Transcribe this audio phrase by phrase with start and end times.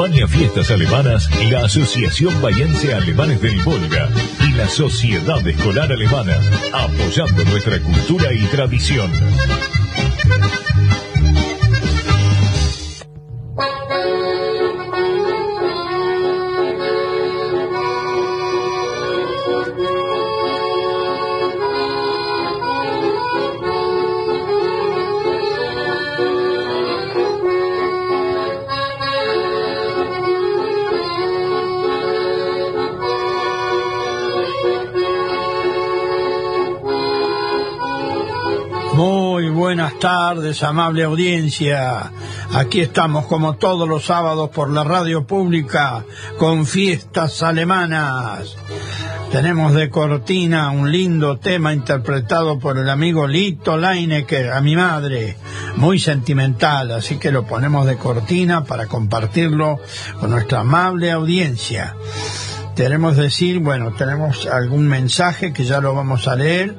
[0.00, 4.08] Acompaña fiestas alemanas la Asociación Bayense Alemanes del Volga
[4.48, 6.38] y la Sociedad Escolar Alemana,
[6.72, 9.10] apoyando nuestra cultura y tradición.
[40.34, 42.12] Tardes, amable audiencia.
[42.54, 46.04] Aquí estamos como todos los sábados por la radio pública
[46.38, 48.56] con fiestas alemanas.
[49.32, 55.36] Tenemos de cortina un lindo tema interpretado por el amigo Lito Leinecker, a mi madre,
[55.74, 59.80] muy sentimental, así que lo ponemos de cortina para compartirlo
[60.20, 61.96] con nuestra amable audiencia.
[62.76, 66.76] Queremos decir, bueno, tenemos algún mensaje que ya lo vamos a leer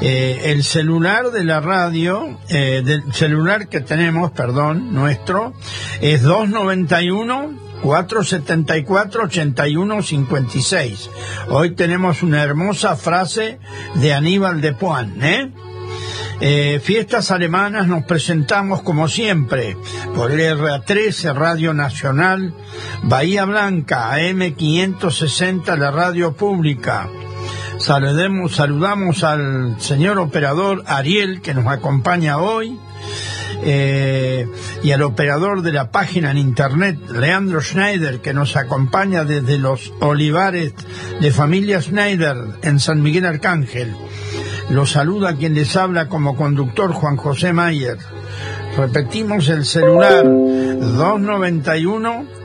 [0.00, 5.54] eh, el celular de la radio, eh, del celular que tenemos, perdón, nuestro,
[6.00, 11.10] es 291 474 8156.
[11.48, 13.58] Hoy tenemos una hermosa frase
[13.96, 15.52] de Aníbal de Puan, ¿eh?
[16.40, 16.80] ¿eh?
[16.82, 19.76] fiestas alemanas nos presentamos como siempre
[20.14, 22.54] por el RA13 Radio Nacional,
[23.04, 27.08] Bahía Blanca, AM560 la radio pública,
[27.88, 32.78] Saludemos, saludamos al señor operador Ariel que nos acompaña hoy
[33.62, 34.46] eh,
[34.82, 39.90] y al operador de la página en internet Leandro Schneider que nos acompaña desde los
[40.00, 40.74] olivares
[41.18, 43.96] de familia Schneider en San Miguel Arcángel.
[44.68, 47.96] Lo saluda quien les habla como conductor Juan José Mayer.
[48.76, 52.37] Repetimos el celular 291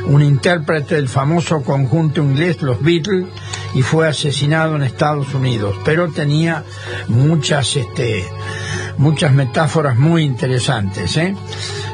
[0.06, 3.26] un intérprete del famoso conjunto inglés Los Beatles
[3.74, 6.64] y fue asesinado en Estados Unidos, pero tenía
[7.08, 8.24] muchas este
[8.98, 11.34] muchas metáforas muy interesantes, ¿eh?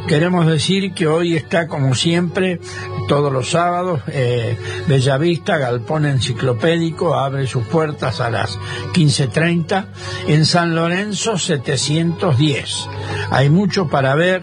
[0.06, 2.60] Queremos decir que hoy está, como siempre,
[3.08, 8.58] todos los sábados, eh, Bellavista, Galpón Enciclopédico, abre sus puertas a las
[8.94, 9.86] 15.30.
[10.26, 12.88] En San Lorenzo, 710.
[13.30, 14.42] Hay mucho para ver,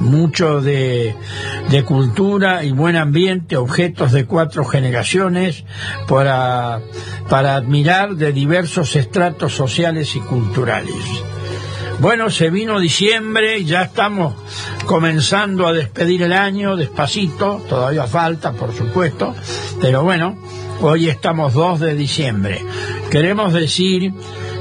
[0.00, 1.14] mucho de,
[1.70, 5.64] de, cultura y buen ambiente, objetos de cuatro generaciones
[6.08, 6.80] para,
[7.28, 10.94] para admirar de diversos estratos sociales y culturales.
[11.98, 14.34] Bueno, se vino diciembre, ya estamos
[14.84, 19.34] comenzando a despedir el año despacito, todavía falta, por supuesto,
[19.80, 20.36] pero bueno,
[20.82, 22.62] hoy estamos 2 de diciembre.
[23.10, 24.12] Queremos decir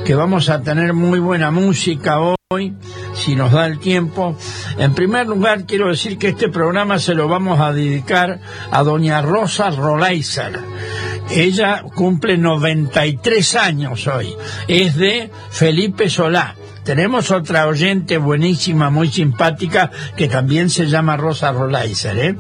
[0.05, 2.73] que vamos a tener muy buena música hoy,
[3.13, 4.37] si nos da el tiempo.
[4.77, 8.39] En primer lugar, quiero decir que este programa se lo vamos a dedicar
[8.71, 10.57] a doña Rosa Rolaiser.
[11.29, 14.33] Ella cumple 93 años hoy.
[14.69, 21.51] Es de Felipe Solá tenemos otra oyente buenísima, muy simpática, que también se llama Rosa
[21.51, 22.37] Rolaiser, ¿eh?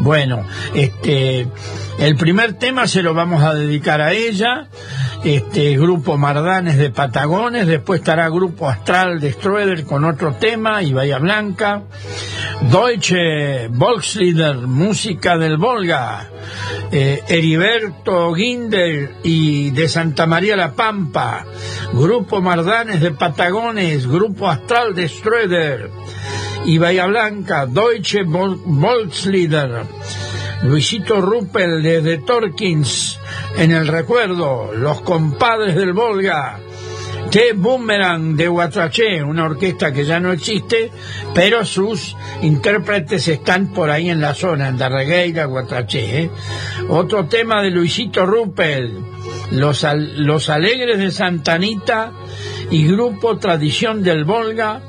[0.00, 0.44] Bueno,
[0.74, 1.46] este,
[1.98, 4.68] el primer tema se lo vamos a dedicar a ella,
[5.24, 10.92] este grupo Mardanes de Patagones, después estará grupo Astral de Stroeder con otro tema y
[10.92, 11.82] Bahía Blanca,
[12.70, 16.28] Deutsche Volkslieder, música del Volga,
[16.92, 21.46] eh, Heriberto Ginder y de Santa María La Pampa,
[21.92, 25.90] grupo Mardanes de Patagones, grupo Astral de Stroeder
[26.66, 29.84] y Bahía Blanca, Deutsche Volkslieder,
[30.64, 33.20] Luisito Ruppel desde Torkins,
[33.58, 36.58] en el recuerdo, los compadres del Volga,
[37.30, 40.90] que Boomerang de Guatraché, una orquesta que ya no existe,
[41.34, 46.22] pero sus intérpretes están por ahí en la zona, en Darregueira, Guatraché.
[46.22, 46.30] ¿eh?
[46.88, 48.90] Otro tema de Luisito Ruppel,
[49.50, 52.10] los, los Alegres de Santanita
[52.70, 54.80] y Grupo Tradición del Volga,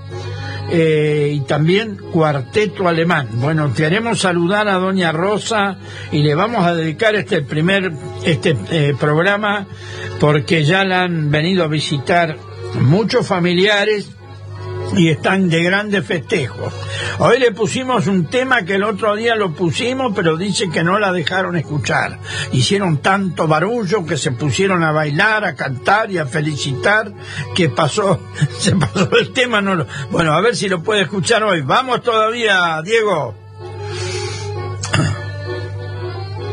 [0.71, 3.29] eh, y también Cuarteto Alemán.
[3.33, 5.77] Bueno, queremos saludar a Doña Rosa
[6.11, 7.91] y le vamos a dedicar este primer
[8.23, 9.67] este eh, programa
[10.19, 12.37] porque ya la han venido a visitar
[12.79, 14.09] muchos familiares
[14.93, 16.73] y están de grandes festejos.
[17.19, 20.99] Hoy le pusimos un tema que el otro día lo pusimos, pero dice que no
[20.99, 22.19] la dejaron escuchar.
[22.51, 27.11] Hicieron tanto barullo que se pusieron a bailar, a cantar y a felicitar
[27.55, 28.19] que pasó,
[28.59, 29.61] se pasó el tema.
[29.61, 29.87] No lo...
[30.11, 31.61] Bueno, a ver si lo puede escuchar hoy.
[31.61, 33.35] Vamos todavía, Diego.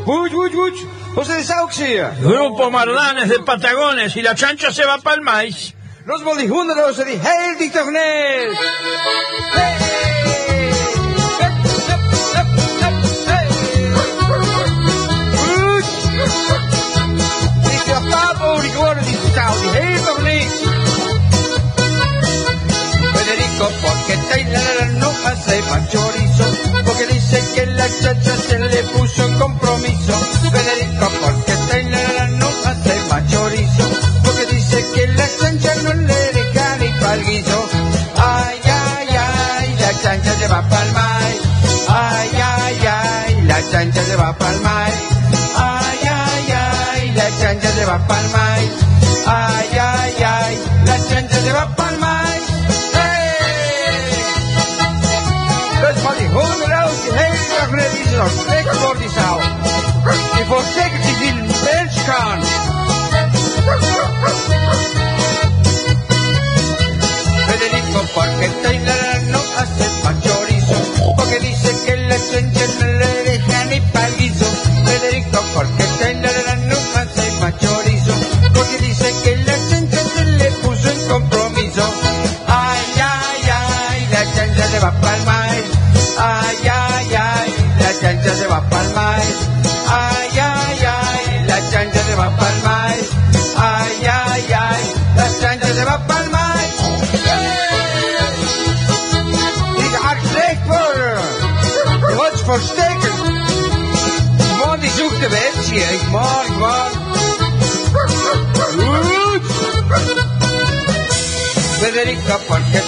[0.06, 0.72] Uy, uy, uy.
[1.14, 1.44] José
[1.84, 5.74] de Grupo Marlanes de Patagones y la chancha se va para el maíz.
[6.04, 6.22] Los
[19.60, 20.60] die heeft nog niks.
[23.14, 26.44] Federico, porque Taylor no hace más chorizo,
[26.84, 30.12] porque dice que la chacha se le puso en compromiso.
[30.50, 31.41] Federico, porque
[47.92, 48.72] chancha se va pa'l maíz.
[49.26, 49.71] Ay, ay,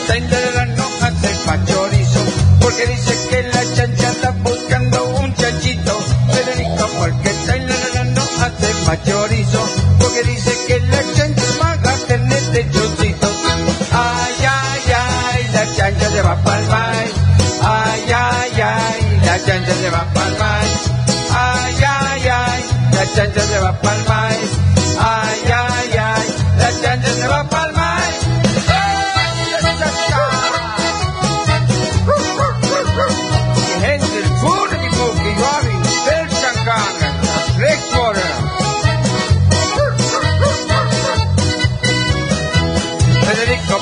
[0.07, 0.54] porque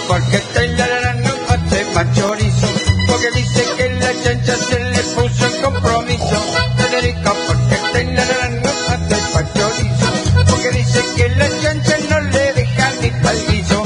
[0.08, 2.66] porque Taylor no hace más chorizo,
[3.06, 6.36] porque dice que la chancha se le puso en compromiso.
[6.76, 12.90] Federico, porque Taylor no hace más chorizo, porque dice que la chancha no le deja
[13.00, 13.82] ni pa'l guiso.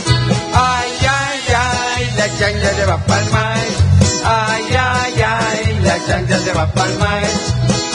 [0.54, 3.76] Ay, ay, ay, la chancha se va pa'l maíz.
[4.24, 6.92] Ay, ay, ay, la chancha se va pa'l.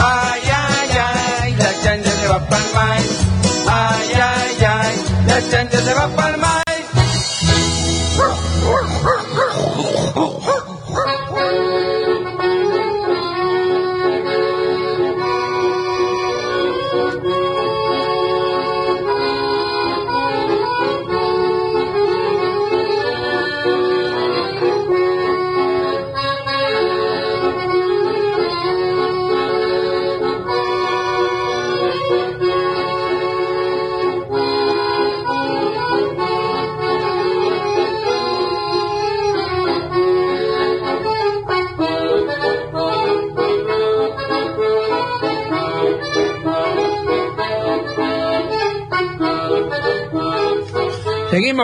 [0.03, 0.89] Ay, ay,
[1.43, 3.17] ay, la chancha se va pa'l maíz.
[3.67, 4.95] Ay, ay, ay,
[5.27, 5.70] la chancha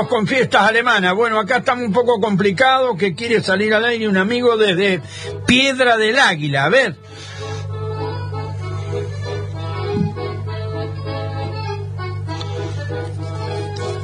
[0.05, 1.15] Con fiestas alemanas.
[1.15, 5.01] Bueno, acá estamos un poco complicado, que quiere salir al aire un amigo desde
[5.47, 6.65] Piedra del Águila.
[6.65, 6.95] A ver.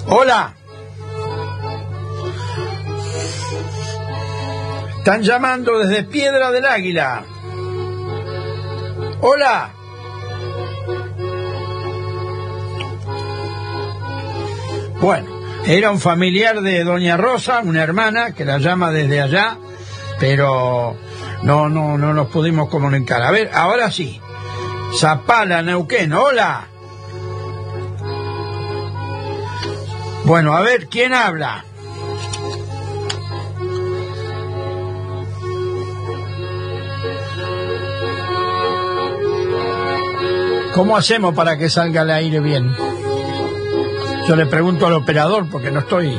[0.07, 0.55] Hola.
[4.97, 7.23] Están llamando desde Piedra del Águila.
[9.21, 9.71] Hola.
[15.00, 15.32] Bueno,
[15.65, 19.58] era un familiar de Doña Rosa, una hermana que la llama desde allá,
[20.20, 20.98] pero
[21.43, 23.22] no, no, no nos pudimos comunicar.
[23.22, 24.20] A ver, ahora sí.
[24.98, 26.67] Zapala, Neuquén, hola.
[30.25, 31.65] Bueno, a ver, ¿quién habla?
[40.74, 42.74] ¿Cómo hacemos para que salga al aire bien?
[44.27, 46.17] Yo le pregunto al operador porque no estoy.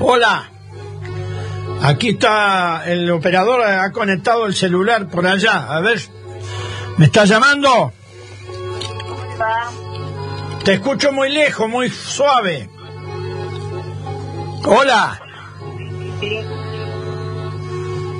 [0.00, 0.50] Hola.
[1.82, 5.66] Aquí está el operador, ha conectado el celular por allá.
[5.68, 5.98] A ver,
[6.98, 7.92] ¿me está llamando?
[10.64, 12.68] Te escucho muy lejos, muy suave.
[14.64, 15.20] Hola.
[16.20, 16.40] Sí.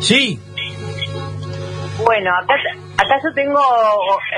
[0.01, 0.41] Sí.
[2.05, 2.55] Bueno, acá,
[2.99, 3.61] acá yo tengo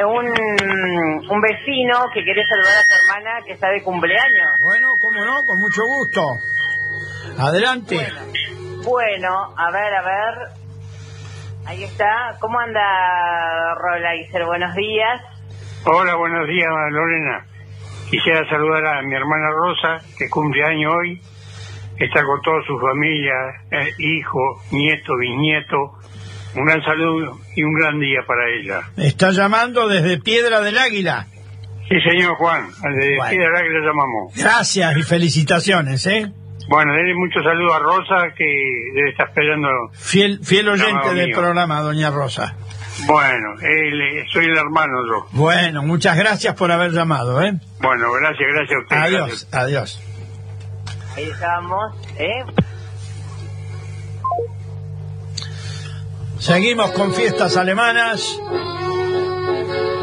[0.06, 4.48] un, un vecino que quiere saludar a su hermana que está de cumpleaños.
[4.62, 6.22] Bueno, cómo no, con mucho gusto.
[7.38, 7.96] Adelante.
[8.84, 10.34] Bueno, a ver, a ver.
[11.66, 12.36] Ahí está.
[12.40, 12.80] ¿Cómo anda
[13.74, 14.44] Rolaiser?
[14.44, 15.20] Buenos días.
[15.84, 17.44] Hola, buenos días, Lorena.
[18.10, 21.20] Quisiera saludar a mi hermana Rosa, que cumple año hoy.
[21.98, 23.34] Está con toda su familia,
[23.70, 24.38] eh, hijo,
[24.72, 25.76] nieto, bisnieto.
[26.56, 28.80] Un gran saludo y un gran día para ella.
[28.96, 31.26] Está llamando desde Piedra del Águila.
[31.88, 33.30] Sí, señor Juan, al de Bueno.
[33.30, 34.34] Piedra que le llamamos.
[34.36, 36.32] Gracias y felicitaciones, ¿eh?
[36.68, 38.44] Bueno, denle mucho saludo a Rosa, que
[38.94, 39.68] debe estar esperando.
[39.92, 41.36] Fiel, fiel oyente del mío.
[41.38, 42.54] programa, doña Rosa.
[43.06, 45.26] Bueno, él, soy el hermano yo.
[45.32, 47.54] Bueno, muchas gracias por haber llamado, ¿eh?
[47.80, 48.96] Bueno, gracias, gracias a usted.
[48.96, 49.54] Adiós, gracias.
[49.54, 50.02] adiós.
[51.16, 52.44] Ahí estamos, ¿eh?
[56.38, 58.38] Seguimos con fiestas alemanas.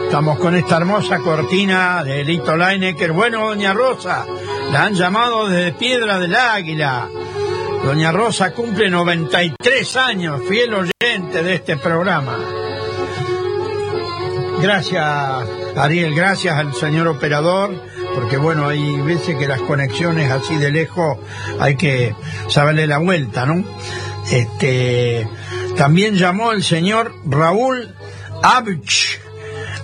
[0.05, 3.11] Estamos con esta hermosa cortina de Lito Leinecker.
[3.11, 4.25] Bueno, doña Rosa,
[4.71, 7.09] la han llamado desde Piedra del Águila.
[7.83, 12.37] Doña Rosa cumple 93 años, fiel oyente de este programa.
[14.61, 15.03] Gracias,
[15.75, 17.75] Ariel, gracias al señor operador,
[18.15, 21.17] porque bueno, hay veces que las conexiones así de lejos
[21.59, 22.15] hay que
[22.47, 23.63] saberle la vuelta, ¿no?
[24.31, 25.27] Este,
[25.77, 27.93] también llamó el señor Raúl
[28.41, 29.19] Abich,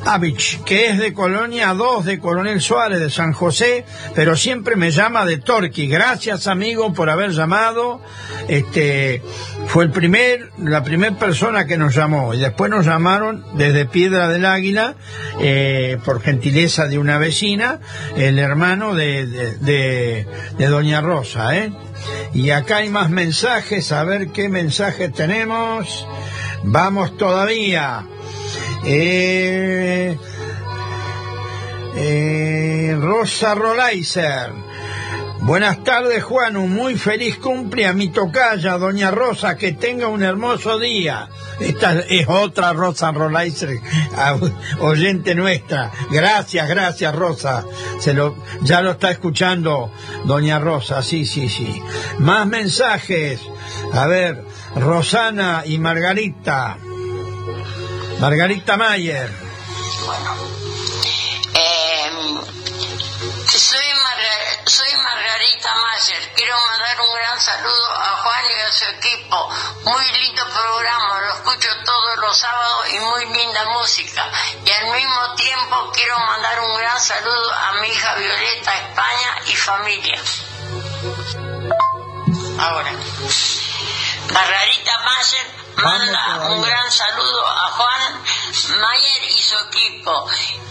[0.05, 4.91] Abich, que es de Colonia 2 de Coronel Suárez de San José, pero siempre me
[4.91, 5.87] llama de Torqui.
[5.87, 8.01] Gracias, amigo, por haber llamado.
[8.47, 9.21] Este,
[9.67, 14.27] fue el primer, la primera persona que nos llamó y después nos llamaron desde Piedra
[14.27, 14.95] del Águila,
[15.39, 17.79] eh, por gentileza de una vecina,
[18.17, 20.27] el hermano de, de, de-
[20.57, 21.71] de Doña Rosa, ¿eh?
[22.33, 26.07] Y acá hay más mensajes, a ver qué mensajes tenemos.
[26.63, 28.05] Vamos todavía.
[28.83, 30.17] Eh,
[31.95, 34.51] eh, Rosa Rolaiser.
[35.41, 36.55] Buenas tardes, Juan.
[36.55, 39.55] Un muy feliz cumple a mi tocaya, doña Rosa.
[39.57, 41.29] Que tenga un hermoso día.
[41.59, 43.79] Esta es otra Rosa Rolaiser,
[44.79, 45.91] oyente nuestra.
[46.11, 47.65] Gracias, gracias, Rosa.
[47.99, 49.91] Se lo, ya lo está escuchando
[50.25, 51.03] doña Rosa.
[51.03, 51.81] Sí, sí, sí.
[52.19, 53.41] Más mensajes.
[53.93, 54.43] A ver,
[54.75, 56.77] Rosana y Margarita.
[58.21, 59.29] Margarita Mayer.
[61.53, 62.11] Eh,
[63.49, 66.31] soy, Marga- soy Margarita Mayer.
[66.35, 69.49] Quiero mandar un gran saludo a Juan y a su equipo.
[69.85, 74.29] Muy lindo programa, lo escucho todos los sábados y muy linda música.
[74.65, 79.55] Y al mismo tiempo quiero mandar un gran saludo a mi hija Violeta, España y
[79.55, 80.21] familia.
[82.59, 82.91] Ahora.
[84.31, 88.23] Margarita Mayer manda un gran saludo a Juan
[88.79, 90.27] Mayer y su equipo.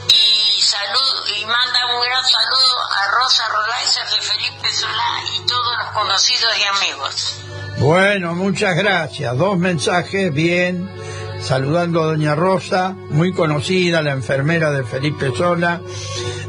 [0.09, 5.79] Y salud y manda un gran saludo a Rosa Rolaiser de Felipe Solá y todos
[5.79, 7.37] los conocidos y amigos.
[7.79, 9.37] Bueno, muchas gracias.
[9.39, 10.91] Dos mensajes, bien.
[11.43, 15.81] saludando a Doña Rosa, muy conocida, la enfermera de Felipe Sola,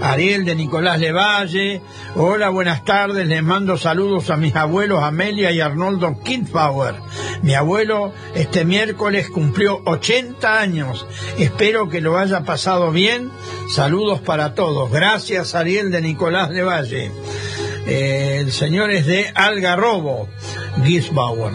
[0.02, 1.82] Ariel de Nicolás Levalle.
[2.14, 6.96] Hola, buenas tardes, les mando saludos a mis abuelos Amelia y Arnoldo Kindbauer.
[7.42, 11.08] Mi abuelo este miércoles cumplió 80 años.
[11.38, 13.32] Espero que lo haya pasado bien.
[13.74, 14.92] Saludos para todos.
[14.92, 17.14] Gracias, Ariel de Nicolás Levalle.
[17.88, 20.28] Eh, el señor es de Algarrobo,
[20.84, 21.54] Gisbauer.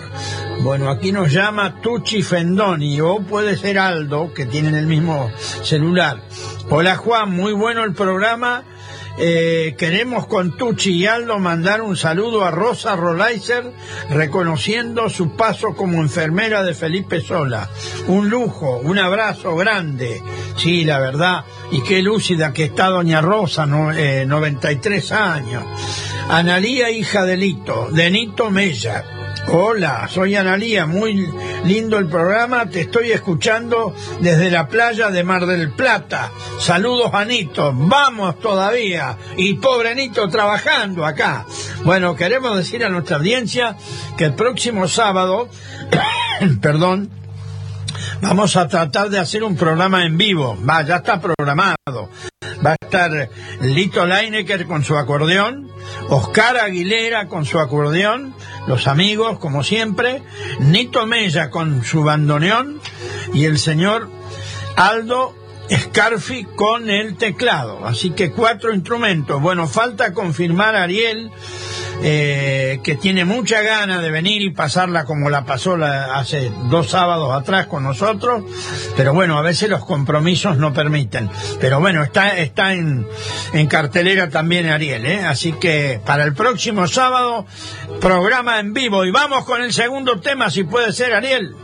[0.63, 5.31] Bueno, aquí nos llama Tucci Fendoni o puede ser Aldo, que tienen el mismo
[5.63, 6.23] celular.
[6.71, 8.65] Hola Juan, muy bueno el programa.
[9.19, 13.73] Eh, queremos con Tucci y Aldo mandar un saludo a Rosa Rolaiser,
[14.11, 17.71] reconociendo su paso como enfermera de Felipe Sola.
[18.09, 20.23] Un lujo, un abrazo grande.
[20.57, 25.65] Sí, la verdad, y qué lúcida que está doña Rosa, no, 93 eh, años.
[26.29, 29.16] Analía, hija de Lito, de Nito Mella.
[29.49, 31.33] Hola, soy Analía, muy
[31.65, 36.33] lindo el programa, te estoy escuchando desde la playa de Mar del Plata.
[36.59, 39.17] Saludos Anito, vamos todavía.
[39.37, 41.47] Y pobre Anito trabajando acá.
[41.85, 43.77] Bueno, queremos decir a nuestra audiencia
[44.17, 45.49] que el próximo sábado,
[46.61, 47.09] perdón,
[48.21, 50.57] vamos a tratar de hacer un programa en vivo.
[50.69, 52.11] Va, ya está programado.
[52.65, 55.71] Va a estar Lito Leinecker con su acordeón,
[56.09, 58.35] Oscar Aguilera con su acordeón,
[58.67, 60.23] los amigos, como siempre,
[60.61, 62.81] Nito Mella con su bandoneón
[63.35, 64.11] y el señor
[64.77, 65.35] Aldo
[65.71, 67.87] Scarfi con el teclado.
[67.87, 69.41] Así que cuatro instrumentos.
[69.41, 71.31] Bueno, falta confirmar a Ariel,
[72.03, 77.35] eh, que tiene mucha gana de venir y pasarla como la pasó hace dos sábados
[77.35, 78.45] atrás con nosotros.
[78.97, 81.29] Pero bueno, a veces los compromisos no permiten.
[81.61, 83.07] Pero bueno, está, está en,
[83.53, 85.25] en cartelera también Ariel, ¿eh?
[85.25, 87.47] Así que para el próximo sábado,
[88.01, 89.05] programa en vivo.
[89.05, 91.57] Y vamos con el segundo tema, si puede ser, Ariel.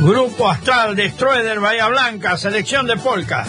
[0.00, 3.44] Grupo Astral de Stroeder Bahía Blanca, selección de polka.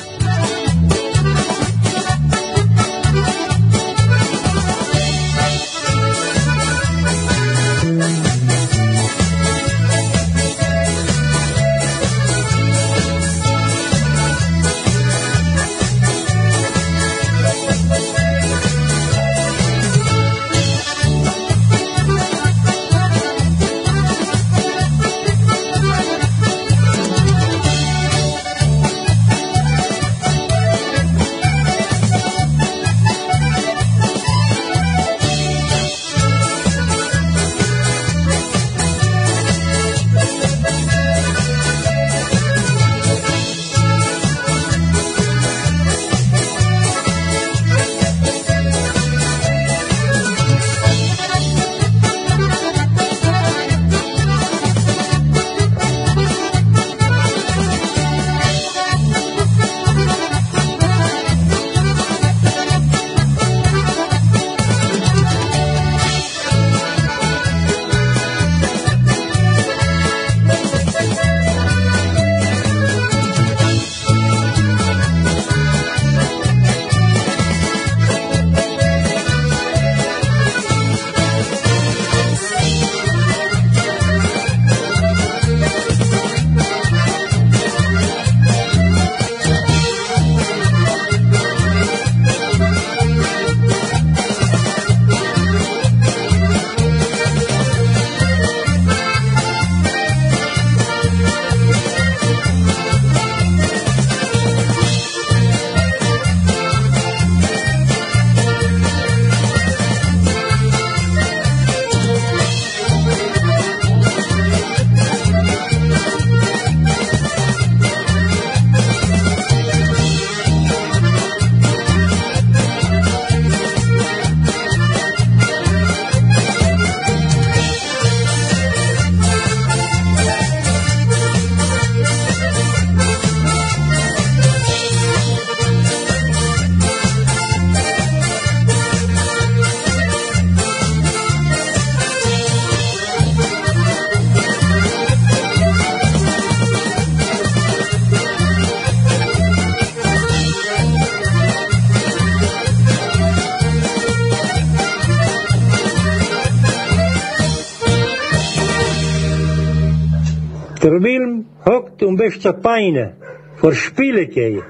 [160.89, 163.13] Der Wilm hockt um wäscht seine Beine
[163.57, 164.63] vor Spielekei.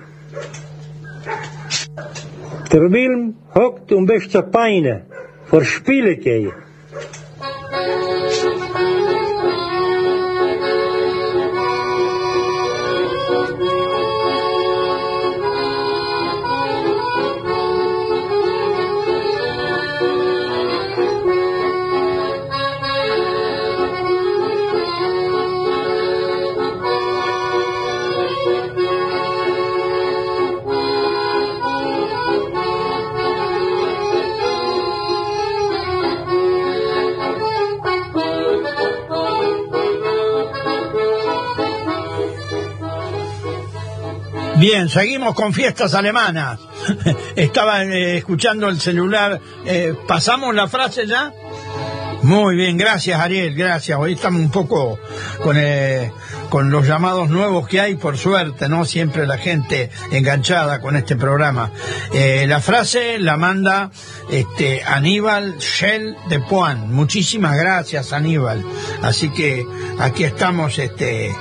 [2.73, 5.05] Der Wilm hockt um wäscht seine Beine
[5.45, 6.41] vor Spielekei.
[6.41, 8.18] Der vor Spielekei.
[44.59, 46.59] Bien, seguimos con fiestas alemanas.
[47.37, 49.39] Estaba eh, escuchando el celular.
[49.65, 51.31] Eh, ¿Pasamos la frase ya?
[52.23, 53.97] Muy bien, gracias Ariel, gracias.
[53.97, 54.99] Hoy estamos un poco
[55.41, 56.11] con, eh,
[56.49, 58.83] con los llamados nuevos que hay, por suerte, ¿no?
[58.83, 61.71] Siempre la gente enganchada con este programa.
[62.11, 63.91] La frase la manda
[64.29, 66.91] este, Aníbal Shell de Puan.
[66.91, 68.65] Muchísimas gracias, Aníbal.
[69.03, 69.65] Así que
[69.99, 71.33] aquí estamos este,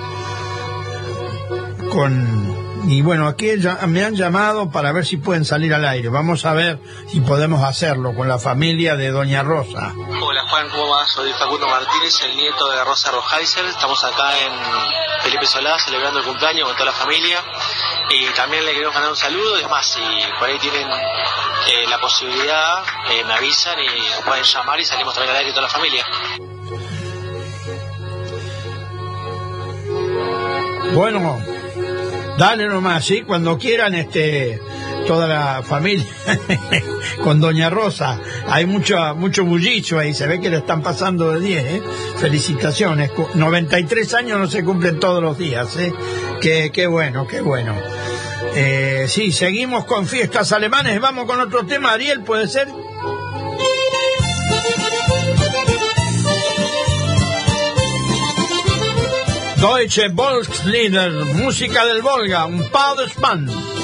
[1.90, 6.09] con y bueno, aquí ya- me han llamado para ver si pueden salir al aire.
[6.09, 9.93] Vamos a ver si podemos hacerlo con la familia de Doña Rosa.
[10.23, 11.11] Hola Juan, ¿cómo vas?
[11.11, 13.64] Soy Facundo Martínez, el nieto de Rosa Rojaiser.
[13.67, 14.53] Estamos acá en
[15.23, 17.43] Felipe Solá celebrando el cumpleaños con toda la familia.
[18.11, 19.57] Y también le queremos mandar un saludo.
[19.59, 20.01] Es más, si
[20.38, 25.33] por ahí tienen eh, la posibilidad, eh, me avisan y pueden llamar y salimos también
[25.35, 26.07] al aire toda la familia.
[30.95, 31.38] Bueno,
[32.38, 33.22] dale nomás, ¿sí?
[33.22, 34.61] Cuando quieran, este,
[35.07, 36.07] toda la familia
[37.24, 38.20] con Doña Rosa.
[38.48, 41.83] Hay mucho, mucho bullicio ahí, se ve que le están pasando de 10, ¿eh?
[42.16, 43.11] Felicitaciones.
[43.11, 45.92] Cu- 93 años no se cumplen todos los días, ¿eh?
[46.40, 47.74] Qué, qué bueno, qué bueno.
[48.55, 51.01] Eh, sí, seguimos con fiestas alemanes.
[51.01, 52.68] Vamos con otro tema, Ariel, ¿puede ser?
[59.61, 63.47] Deutsche Volkslieder, música del Volga, un Padersmann.
[63.47, 63.78] Thank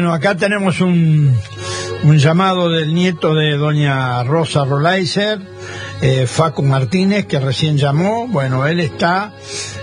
[0.00, 1.38] Bueno, acá tenemos un,
[2.04, 5.38] un llamado del nieto de doña Rosa Rolaiser,
[6.00, 8.26] eh, Facu Martínez, que recién llamó.
[8.26, 9.34] Bueno, él está,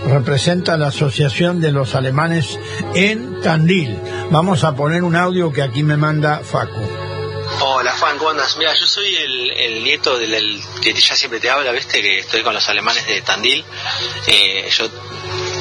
[0.07, 2.57] representa la Asociación de los Alemanes
[2.95, 3.95] en Tandil.
[4.31, 6.81] Vamos a poner un audio que aquí me manda Facu.
[7.61, 8.57] Hola Juan, ¿cómo andas?
[8.57, 12.41] Mira, yo soy el, el nieto del, que ya siempre te habla, viste, que estoy
[12.41, 13.63] con los alemanes de Tandil.
[14.25, 14.89] Eh, yo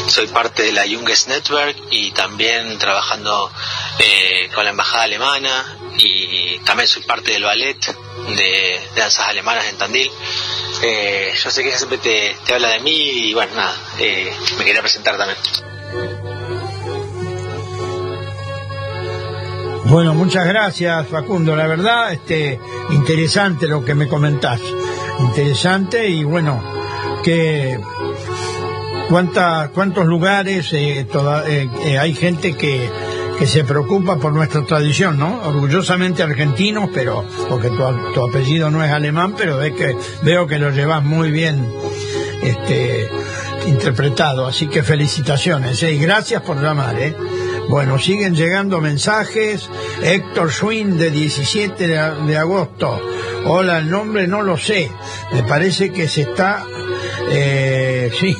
[0.09, 3.51] soy parte de la Junges Network y también trabajando
[3.99, 7.79] eh, con la embajada alemana y también soy parte del ballet
[8.37, 10.11] de, danzas alemanas en Tandil.
[10.83, 14.83] Eh, yo sé que siempre te, habla de mí y bueno, nada, eh, me quería
[14.83, 15.39] presentar también.
[19.87, 21.57] Bueno, muchas gracias Facundo.
[21.57, 24.61] La verdad, este, interesante lo que me comentás.
[25.21, 26.63] Interesante y bueno,
[27.25, 27.79] que
[29.09, 32.91] cuánta, cuántos lugares hay gente que,
[33.39, 35.41] que se preocupa por nuestra tradición, ¿no?
[35.43, 37.83] Orgullosamente argentinos, pero porque tu,
[38.15, 41.71] tu apellido no es alemán, pero es que veo que lo llevas muy bien,
[42.43, 43.11] este,
[43.67, 44.47] interpretado.
[44.47, 45.93] Así que felicitaciones, ¿eh?
[45.93, 47.15] y gracias por llamar, ¿eh?
[47.69, 49.69] Bueno, siguen llegando mensajes.
[50.03, 53.01] Héctor Schwinn, de 17 de, de agosto.
[53.45, 54.91] Hola, el nombre no lo sé.
[55.33, 56.65] Me parece que se está...
[57.31, 58.37] eh, sí,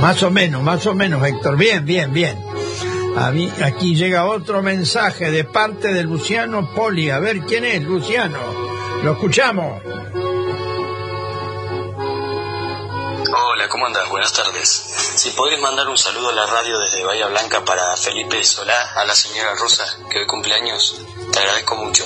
[0.00, 1.56] más o menos, más o menos, Héctor.
[1.56, 2.36] Bien, bien, bien.
[3.18, 7.10] Aquí llega otro mensaje de parte de Luciano Poli.
[7.10, 8.38] A ver quién es, Luciano.
[9.02, 9.82] Lo escuchamos.
[13.34, 14.08] Hola, ¿cómo andas?
[14.10, 14.68] Buenas tardes.
[15.16, 19.04] Si podrías mandar un saludo a la radio desde Bahía Blanca para Felipe Solá, a
[19.06, 21.00] la señora Rosa, que hoy cumpleaños,
[21.32, 22.04] te agradezco mucho.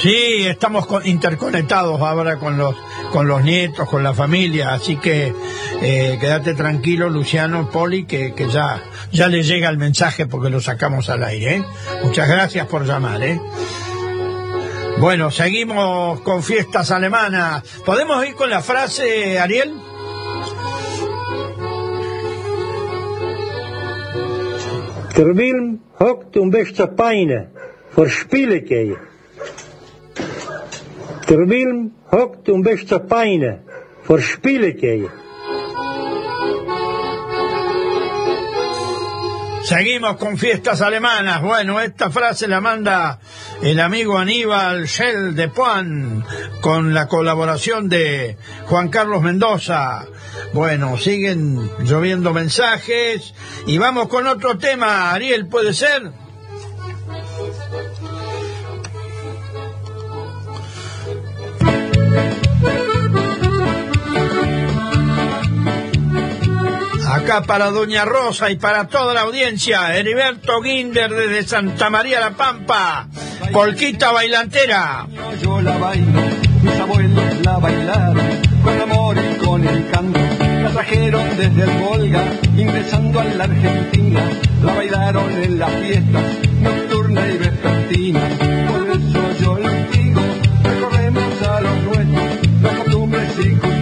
[0.00, 2.76] Sí, estamos con- interconectados ahora con los
[3.12, 5.34] con los nietos, con la familia, así que
[5.82, 10.60] eh, quédate tranquilo, Luciano Poli, que, que ya ya le llega el mensaje porque lo
[10.60, 11.56] sacamos al aire.
[11.56, 11.64] ¿eh?
[12.02, 13.22] Muchas gracias por llamar.
[13.22, 13.40] ¿eh?
[14.98, 17.62] Bueno, seguimos con fiestas alemanas.
[17.84, 19.72] ¿Podemos ir con la frase, Ariel?
[25.14, 25.34] Der
[25.98, 27.48] hockt um beste Peine
[27.90, 28.96] vor Spielekei.
[31.28, 33.60] Der Wilm hockt um Peine
[34.02, 35.10] vor Spielekei.
[39.62, 41.42] Seguimos con fiestas alemanas.
[41.42, 43.20] Bueno, esta frase la manda
[43.60, 46.24] el amigo Aníbal Shell de Puan
[46.62, 50.06] con la colaboración de Juan Carlos Mendoza.
[50.54, 53.34] Bueno, siguen lloviendo mensajes
[53.66, 55.12] y vamos con otro tema.
[55.12, 56.10] Ariel, ¿puede ser?
[67.08, 72.32] Acá para Doña Rosa y para toda la audiencia, Heriberto Guinder desde Santa María la
[72.32, 73.08] Pampa,
[73.50, 75.06] Polquita Bailantera.
[75.42, 76.20] Yo la bailo,
[76.62, 78.28] mis abuelos la bailaron,
[78.62, 80.20] con amor y con encanto.
[80.62, 84.30] La trajeron desde el Volga, ingresando a la Argentina.
[84.62, 86.24] La bailaron en las fiestas,
[86.60, 88.20] nocturna y vespertina.
[88.68, 90.20] Por eso yo les digo,
[90.62, 93.77] recorremos a los nuestros, las costumbres y culturas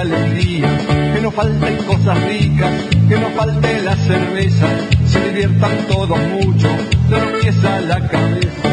[0.00, 0.78] alegría,
[1.14, 2.72] que no falten cosas ricas,
[3.08, 4.66] que no falte la cerveza,
[5.06, 6.68] se diviertan todos mucho,
[7.08, 8.67] de los pies a la cabeza.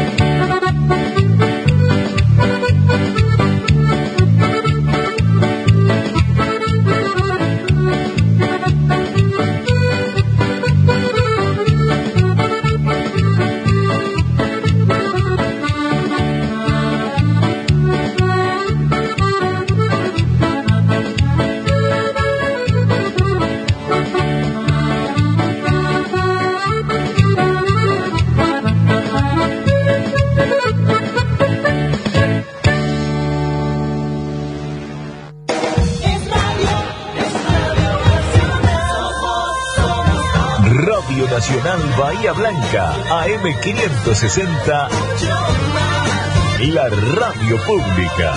[41.36, 44.88] Nacional Bahía Blanca, AM560,
[46.72, 48.34] la radio pública.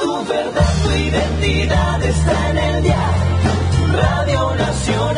[0.00, 3.52] Tu verdad, tu identidad está en el diario.
[3.92, 5.17] Radio Nacional.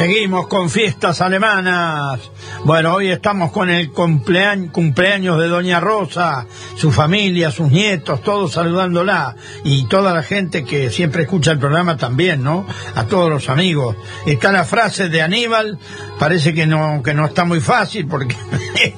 [0.00, 2.30] Seguimos con fiestas alemanas.
[2.64, 6.46] Bueno, hoy estamos con el cumpleaños, de Doña Rosa,
[6.80, 9.36] su familia, sus nietos, todos saludándola.
[9.64, 12.66] Y toda la gente que siempre escucha el programa también, ¿no?
[12.94, 13.96] A todos los amigos.
[14.24, 15.78] Está la frase de Aníbal,
[16.18, 18.34] parece que no, que no está muy fácil porque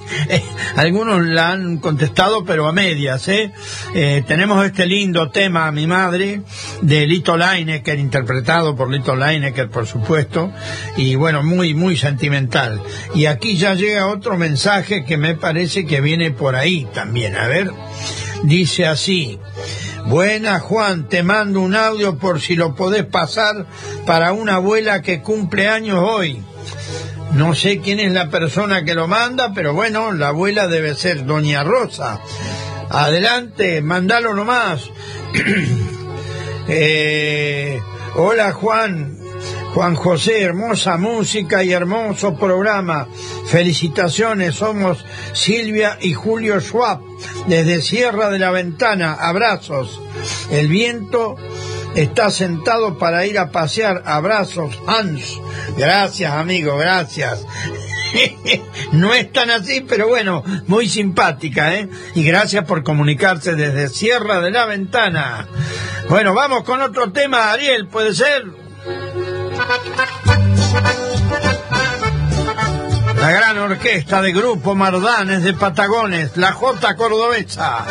[0.76, 3.52] algunos la han contestado, pero a medias, ¿eh?
[3.94, 6.42] eh tenemos este lindo tema, Mi Madre,
[6.82, 10.52] de Lito Leinecker, interpretado por Lito Leinecker, por supuesto
[10.96, 12.80] y bueno, muy, muy sentimental.
[13.14, 17.36] Y aquí ya llega otro mensaje que me parece que viene por ahí también.
[17.36, 17.71] A ver,
[18.44, 19.38] dice así.
[20.06, 23.66] Buena Juan, te mando un audio por si lo podés pasar
[24.04, 26.42] para una abuela que cumple años hoy.
[27.34, 31.24] No sé quién es la persona que lo manda, pero bueno, la abuela debe ser
[31.24, 32.20] Doña Rosa.
[32.90, 34.90] Adelante, mandalo nomás.
[36.68, 37.80] eh,
[38.16, 39.21] hola Juan,
[39.74, 43.08] Juan José, hermosa música y hermoso programa.
[43.46, 47.00] Felicitaciones, somos Silvia y Julio Schwab,
[47.46, 49.14] desde Sierra de la Ventana.
[49.14, 49.98] Abrazos.
[50.50, 51.36] El viento
[51.94, 54.02] está sentado para ir a pasear.
[54.04, 55.40] Abrazos, Hans.
[55.78, 57.46] Gracias, amigo, gracias.
[58.92, 61.88] no es tan así, pero bueno, muy simpática, ¿eh?
[62.14, 65.48] Y gracias por comunicarse desde Sierra de la Ventana.
[66.10, 68.44] Bueno, vamos con otro tema, Ariel, ¿puede ser?
[73.16, 77.86] La gran orquesta de Grupo Mardanes de Patagones, la J Cordobesa.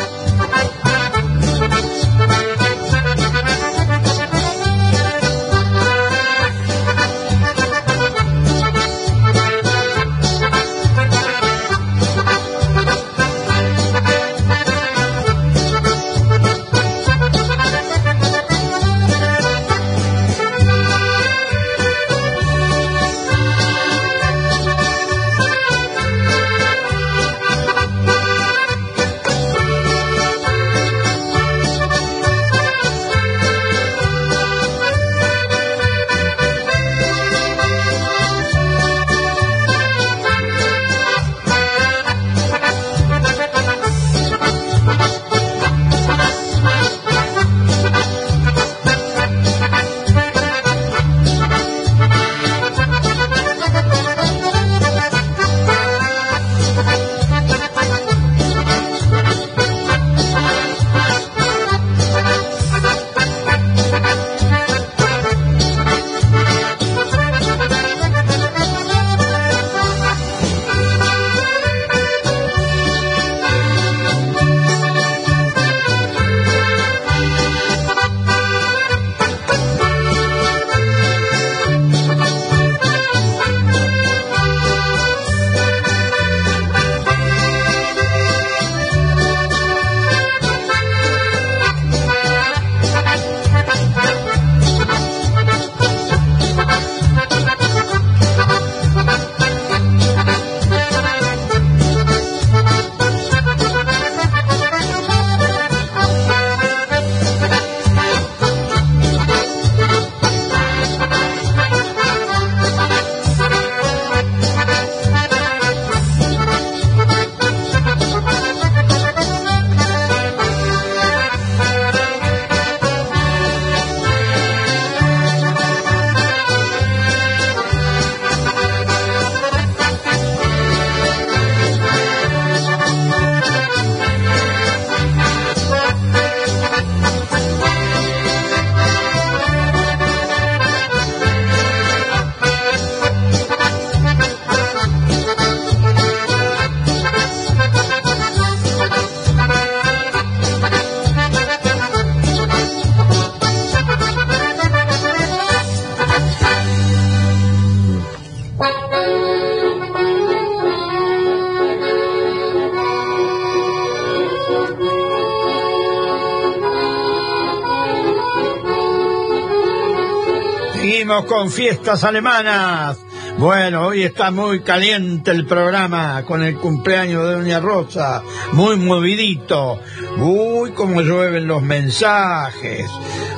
[171.26, 172.98] Con fiestas alemanas.
[173.38, 179.80] Bueno, hoy está muy caliente el programa con el cumpleaños de Doña Rosa, muy movidito.
[180.18, 182.90] Uy, cómo llueven los mensajes.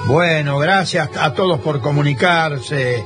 [0.06, 3.04] Bueno, gracias a todos por comunicarse.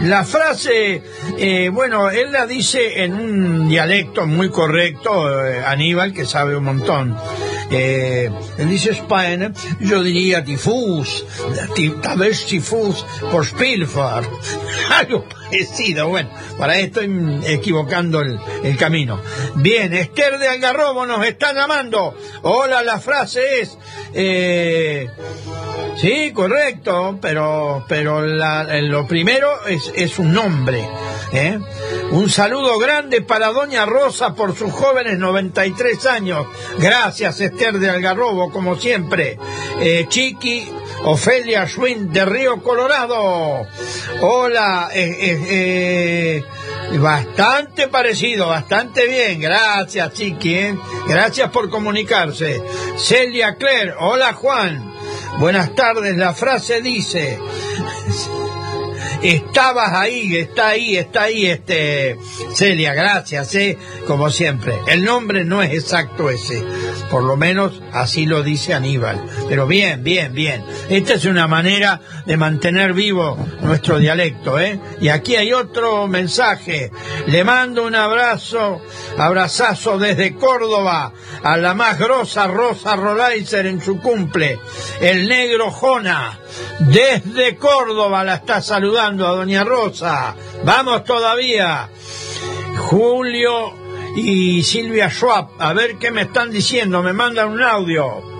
[0.00, 1.02] La frase,
[1.38, 6.64] eh, bueno, él la dice en un dialecto muy correcto, eh, Aníbal, que sabe un
[6.64, 7.16] montón.
[7.70, 8.30] Eh,
[8.68, 11.24] dice España, yo diría tifus,
[11.74, 14.24] ti- tal vez tifus por Spielfar.
[14.98, 15.24] Algo
[16.08, 17.00] bueno, para esto
[17.46, 19.20] equivocando el, el camino.
[19.56, 22.14] Bien, Esther de Algarrobo nos está llamando.
[22.42, 23.78] Hola, la frase es...
[24.14, 25.08] eh,
[25.96, 30.88] Sí, correcto, pero, pero eh, lo primero es, es un nombre.
[31.32, 31.58] ¿eh?
[32.12, 36.46] Un saludo grande para Doña Rosa por sus jóvenes 93 años.
[36.78, 39.38] Gracias, Esther de Algarrobo, como siempre.
[39.80, 40.70] Eh, Chiqui,
[41.04, 43.66] Ofelia Schwinn de Río Colorado.
[44.22, 46.44] Hola, eh, eh,
[46.98, 49.40] bastante parecido, bastante bien.
[49.40, 50.54] Gracias, Chiqui.
[50.54, 50.78] ¿eh?
[51.08, 52.62] Gracias por comunicarse.
[52.96, 54.90] Celia Claire, hola Juan.
[55.38, 57.38] Buenas tardes, la frase dice,
[59.22, 62.16] estabas ahí, está ahí, está ahí, este,
[62.54, 64.74] Celia, gracias, eh, como siempre.
[64.86, 66.64] El nombre no es exacto ese,
[67.10, 69.22] por lo menos así lo dice Aníbal.
[69.48, 70.64] Pero bien, bien, bien.
[70.88, 74.80] Esta es una manera de mantener vivo nuestro dialecto, ¿eh?
[75.00, 76.90] Y aquí hay otro mensaje.
[77.26, 78.80] Le mando un abrazo,
[79.18, 81.12] abrazazo desde Córdoba
[81.42, 84.58] a la más grosa Rosa Rolaiser en su cumple,
[85.00, 86.38] el negro Jona.
[86.80, 90.36] Desde Córdoba la está saludando a Doña Rosa.
[90.64, 91.88] Vamos todavía.
[92.78, 93.72] Julio
[94.16, 98.39] y Silvia Schwab, a ver qué me están diciendo, me mandan un audio.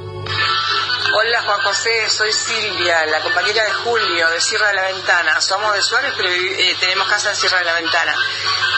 [1.13, 5.41] Hola Juan José, soy Silvia, la compañera de Julio de Sierra de la Ventana.
[5.41, 8.15] Somos de Suárez, pero eh, tenemos casa en Sierra de la Ventana.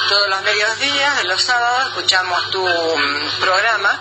[0.08, 4.00] Todos los mediodías, los sábados, escuchamos tu mm, programa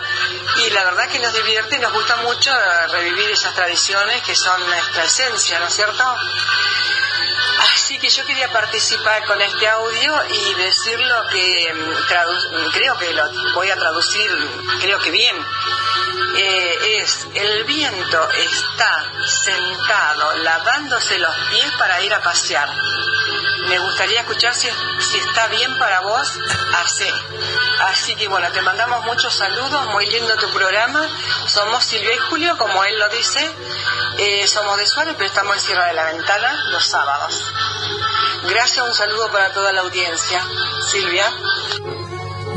[0.58, 4.36] y la verdad que nos divierte y nos gusta mucho eh, revivir esas tradiciones que
[4.36, 6.04] son nuestra esencia, ¿no es cierto?
[7.74, 12.98] Así que yo quería participar con este audio y decir lo que mm, tradu- creo
[12.98, 14.32] que lo voy a traducir,
[14.80, 15.36] creo que bien.
[16.34, 22.70] Eh, es el viento está sentado lavándose los pies para ir a pasear.
[23.68, 24.70] Me gustaría escuchar si,
[25.00, 26.40] si está bien para vos,
[26.84, 27.08] así.
[27.82, 31.08] Así que bueno, te mandamos muchos saludos, muy lindo tu programa.
[31.48, 33.40] Somos Silvia y Julio, como él lo dice.
[34.18, 37.54] Eh, somos de Suárez, pero estamos en Sierra de la Ventana los sábados.
[38.44, 40.44] Gracias, un saludo para toda la audiencia.
[40.90, 41.26] Silvia.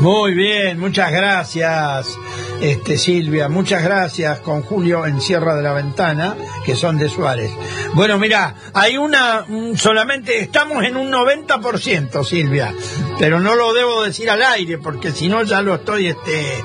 [0.05, 2.15] Muy bien, muchas gracias,
[2.61, 7.49] este Silvia, muchas gracias con Julio en Sierra de la Ventana, que son de Suárez.
[7.95, 12.71] Bueno, mira, hay una, un- solamente estamos en un 90%, Silvia,
[13.17, 16.63] pero no lo debo decir al aire, porque si no ya lo estoy, este,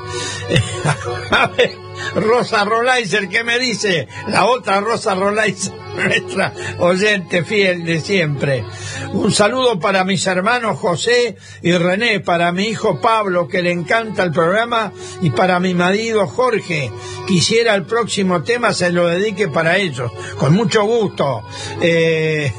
[1.30, 1.78] a ver,
[2.14, 4.08] Rosa Rolaiser, ¿qué me dice?
[4.28, 8.64] La otra Rosa Rolaiser, nuestra oyente fiel de siempre.
[9.12, 14.22] Un saludo para mis hermanos José y René, para mi hijo Pablo, que le encanta
[14.22, 16.90] el programa, y para mi marido Jorge.
[17.26, 21.42] Quisiera el próximo tema se lo dedique para ellos, con mucho gusto.
[21.80, 22.52] Eh,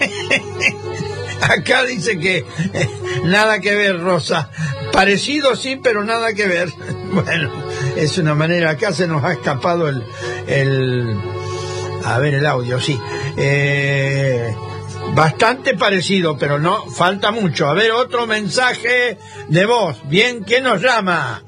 [1.40, 2.44] Acá dice que
[3.24, 4.50] nada que ver, Rosa.
[4.94, 6.72] Parecido sí, pero nada que ver.
[7.14, 7.52] Bueno,
[7.94, 10.04] es una manera, acá se nos ha escapado el,
[10.48, 11.16] el
[12.04, 13.00] a ver el audio, sí.
[13.36, 14.52] Eh,
[15.14, 17.68] bastante parecido, pero no, falta mucho.
[17.68, 19.16] A ver, otro mensaje
[19.48, 19.96] de voz.
[20.08, 21.42] Bien, ¿quién nos llama?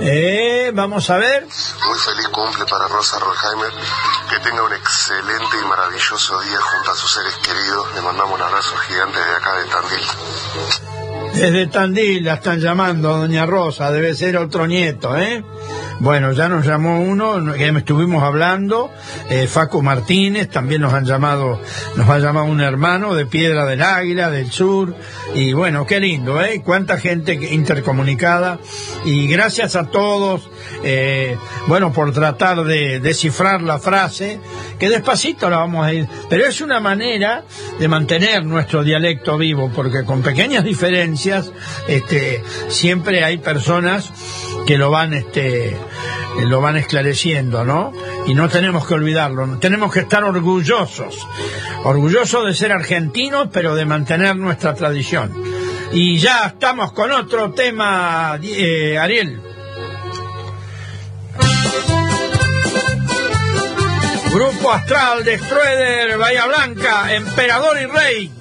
[0.00, 1.44] Eh, vamos a ver.
[1.44, 3.72] Muy feliz cumple para Rosa Rolheimer.
[4.30, 7.94] Que tenga un excelente y maravilloso día junto a sus seres queridos.
[7.94, 10.97] Le mandamos un abrazo gigante de acá de Tandil.
[11.34, 15.44] Desde Tandil la están llamando, doña Rosa, debe ser otro nieto, ¿eh?
[16.00, 18.92] Bueno, ya nos llamó uno, que estuvimos hablando,
[19.30, 21.60] eh, Facu Martínez, también nos han llamado,
[21.96, 24.94] nos ha llamado un hermano de Piedra del Águila, del Sur,
[25.34, 26.62] y bueno, qué lindo, ¿eh?
[26.64, 28.60] Cuánta gente intercomunicada,
[29.04, 30.48] y gracias a todos,
[30.84, 34.38] eh, bueno, por tratar de descifrar la frase,
[34.78, 37.42] que despacito la vamos a ir, pero es una manera
[37.80, 41.17] de mantener nuestro dialecto vivo, porque con pequeñas diferencias,
[41.88, 44.10] este, siempre hay personas
[44.66, 45.76] que lo van, este,
[46.40, 47.92] lo van esclareciendo, ¿no?
[48.26, 51.26] Y no tenemos que olvidarlo, tenemos que estar orgullosos,
[51.84, 55.32] orgullosos de ser argentinos, pero de mantener nuestra tradición.
[55.92, 59.40] Y ya estamos con otro tema, eh, Ariel.
[64.30, 68.37] Grupo Astral de Schroeder, Bahía Blanca, Emperador y Rey.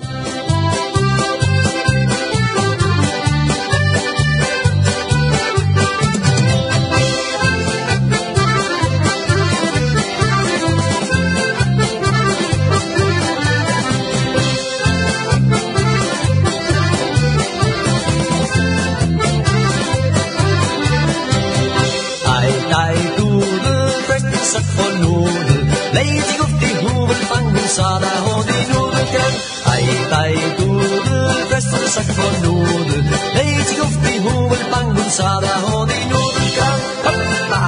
[27.68, 29.34] sana hånd i Nordekrem.
[29.68, 33.00] Hei, dei, dore, festen sagt for Norde.
[33.36, 36.80] Leit gruft i hovel, bang, hun sana hånd i Nordekrem.
[37.08, 37.64] Hoppa!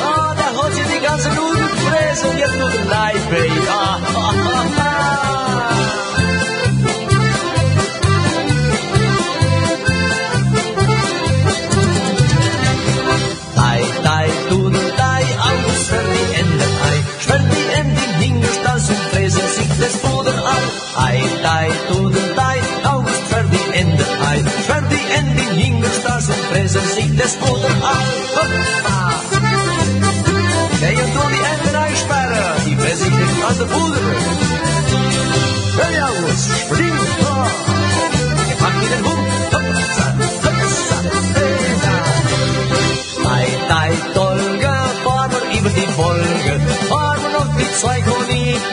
[0.00, 1.36] Ja, der holdt jeg de ganze
[2.38, 3.65] jetzt nur den baby.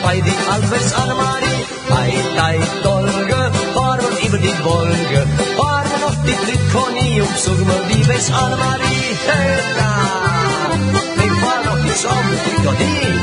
[0.04, 0.94] bei die Alpes
[1.88, 5.26] bei der Teigdolge, fahren über die Wolke,
[5.56, 8.98] fahren noch die Trittkonie und so wir die Wes Annemari.
[9.28, 9.92] Hella,
[11.20, 13.14] wir fahren auf die Saum, Trittkonie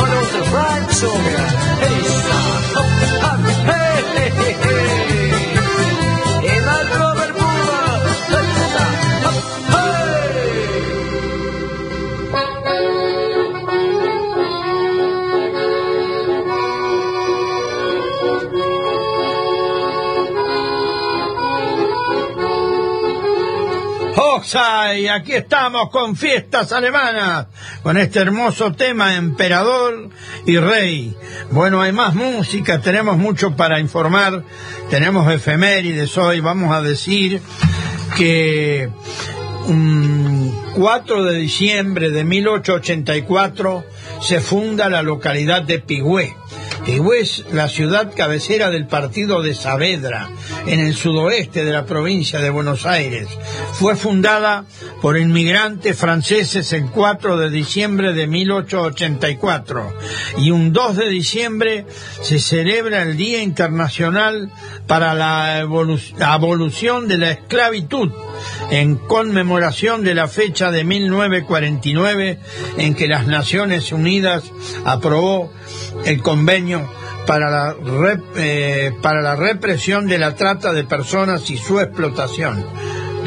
[0.00, 1.44] und unsere Freizungen.
[1.84, 2.40] Hella,
[2.74, 2.92] hopp,
[3.22, 4.77] hopp, hey, hey, hey.
[24.96, 27.48] Y aquí estamos con fiestas alemanas,
[27.82, 30.08] con este hermoso tema Emperador
[30.46, 31.14] y Rey.
[31.50, 34.42] Bueno, hay más música, tenemos mucho para informar,
[34.88, 37.42] tenemos efemérides hoy, vamos a decir
[38.16, 38.88] que
[39.66, 43.84] un 4 de diciembre de 1884
[44.22, 46.34] se funda la localidad de Pigüé.
[46.88, 50.30] Es la ciudad cabecera del partido de Saavedra,
[50.66, 53.28] en el sudoeste de la provincia de Buenos Aires.
[53.74, 54.64] Fue fundada
[55.02, 59.92] por inmigrantes franceses el 4 de diciembre de 1884
[60.38, 61.86] y un 2 de diciembre
[62.22, 64.50] se celebra el Día Internacional
[64.86, 68.10] para la evolu- abolición de la esclavitud
[68.70, 72.38] en conmemoración de la fecha de 1949
[72.78, 74.44] en que las Naciones Unidas
[74.86, 75.52] aprobó
[76.04, 76.77] el convenio
[77.26, 77.76] para la,
[78.36, 82.64] eh, para la represión de la trata de personas y su explotación.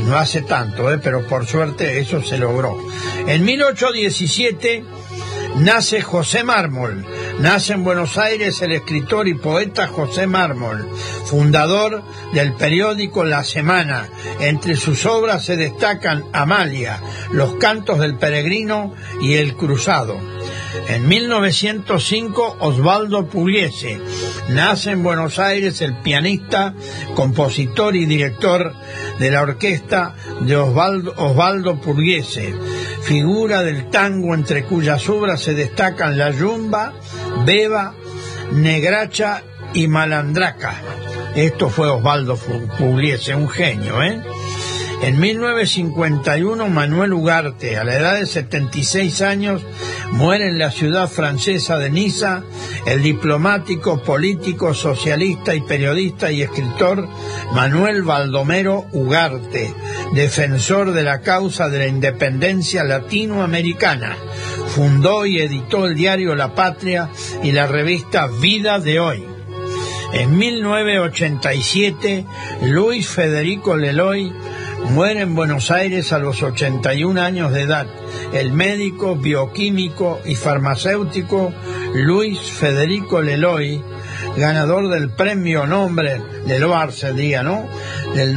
[0.06, 2.78] No hace tanto, eh, pero por suerte eso se logró.
[3.28, 4.84] En 1817
[5.58, 7.06] nace José Mármol.
[7.40, 10.88] Nace en Buenos Aires el escritor y poeta José Mármol,
[11.26, 14.10] fundador del periódico La Semana.
[14.40, 20.20] Entre sus obras se destacan Amalia, Los cantos del peregrino y El cruzado.
[20.88, 24.00] En 1905 Osvaldo Pugliese.
[24.50, 26.74] Nace en Buenos Aires el pianista,
[27.16, 28.74] compositor y director
[29.20, 32.54] de la orquesta de Osvaldo, Osvaldo Pugliese,
[33.04, 36.94] figura del tango entre cuyas obras se destacan La Yumba,
[37.46, 37.94] Beba,
[38.52, 39.44] Negracha
[39.74, 40.82] y Malandraca.
[41.36, 42.38] Esto fue Osvaldo
[42.78, 44.22] Pugliese, un genio, ¿eh?
[45.02, 49.64] En 1951 Manuel Ugarte, a la edad de 76 años,
[50.12, 52.44] muere en la ciudad francesa de Niza
[52.86, 57.08] el diplomático, político, socialista y periodista y escritor
[57.54, 59.74] Manuel Baldomero Ugarte,
[60.14, 64.16] defensor de la causa de la independencia latinoamericana.
[64.68, 67.10] Fundó y editó el diario La Patria
[67.42, 69.26] y la revista Vida de Hoy.
[70.14, 72.26] En 1987,
[72.64, 74.34] Luis Federico Leloy
[74.90, 77.88] muere en Buenos Aires a los 81 años de edad.
[78.34, 81.54] El médico, bioquímico y farmacéutico
[81.94, 83.82] Luis Federico Leloy,
[84.38, 87.68] ganador del premio Nobel, Leloir sería, ¿no?
[88.16, 88.36] Del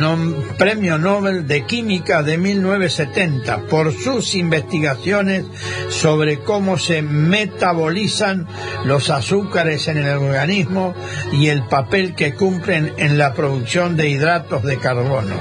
[0.59, 5.45] premio Nobel de Química de 1970 por sus investigaciones
[5.89, 8.47] sobre cómo se metabolizan
[8.85, 10.95] los azúcares en el organismo
[11.33, 15.35] y el papel que cumplen en la producción de hidratos de carbono.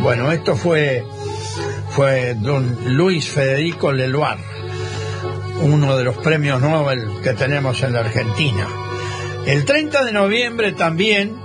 [0.00, 1.04] Bueno, esto fue,
[1.90, 4.38] fue don Luis Federico Leloir,
[5.62, 8.83] uno de los premios Nobel que tenemos en la Argentina.
[9.46, 11.36] El 30 de noviembre también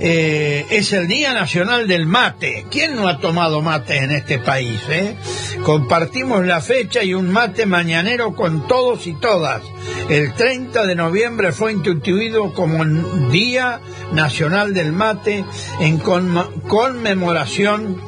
[0.00, 2.66] eh, es el Día Nacional del Mate.
[2.70, 4.80] ¿Quién no ha tomado mate en este país?
[4.88, 5.16] eh?
[5.62, 9.62] Compartimos la fecha y un mate mañanero con todos y todas.
[10.08, 12.84] El 30 de noviembre fue instituido como
[13.30, 13.80] Día
[14.12, 15.44] Nacional del Mate
[15.80, 18.00] en conmemoración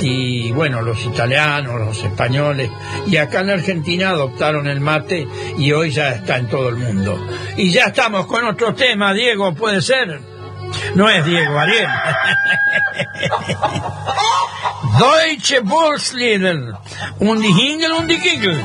[0.00, 2.70] y bueno, los italianos, los españoles
[3.06, 5.26] y acá en Argentina adoptaron el mate
[5.56, 7.18] y hoy ya está en todo el mundo.
[7.56, 10.20] Y ya estamos con otro tema, Diego, ¿puede ser?
[10.94, 11.88] No es Diego, Ariel.
[14.98, 15.60] Deutsche.
[17.20, 18.64] Und die Hingel die Kickel.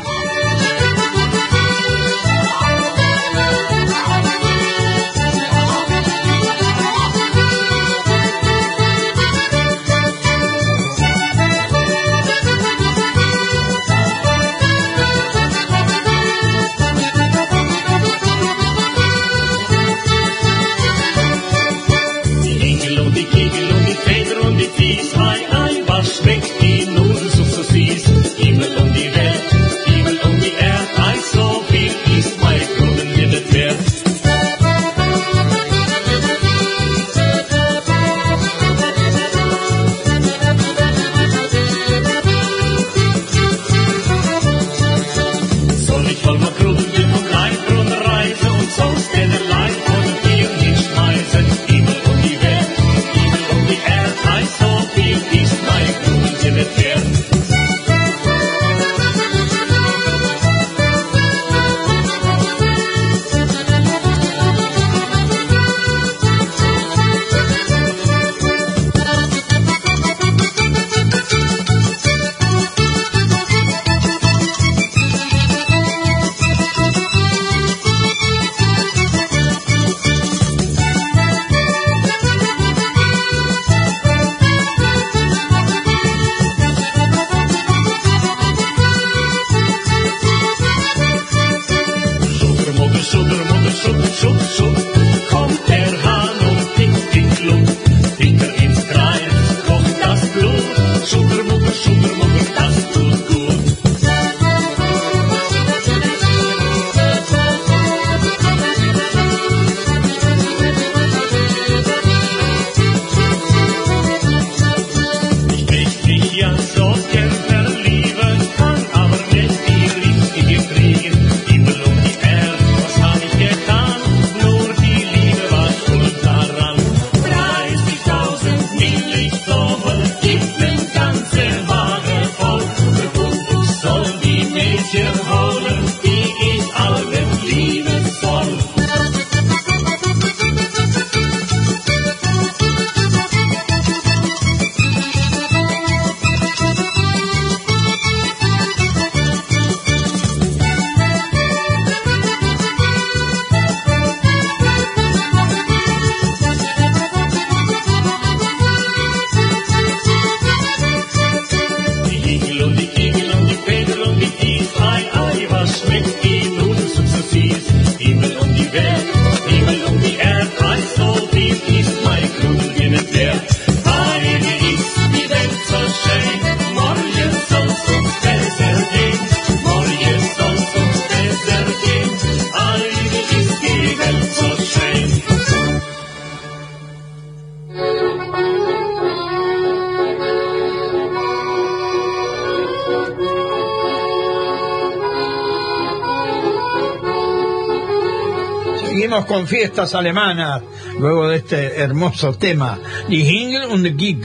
[199.33, 200.61] Con fiestas alemanas,
[200.99, 202.77] luego de este hermoso tema.
[203.09, 204.15] Die Hingel und die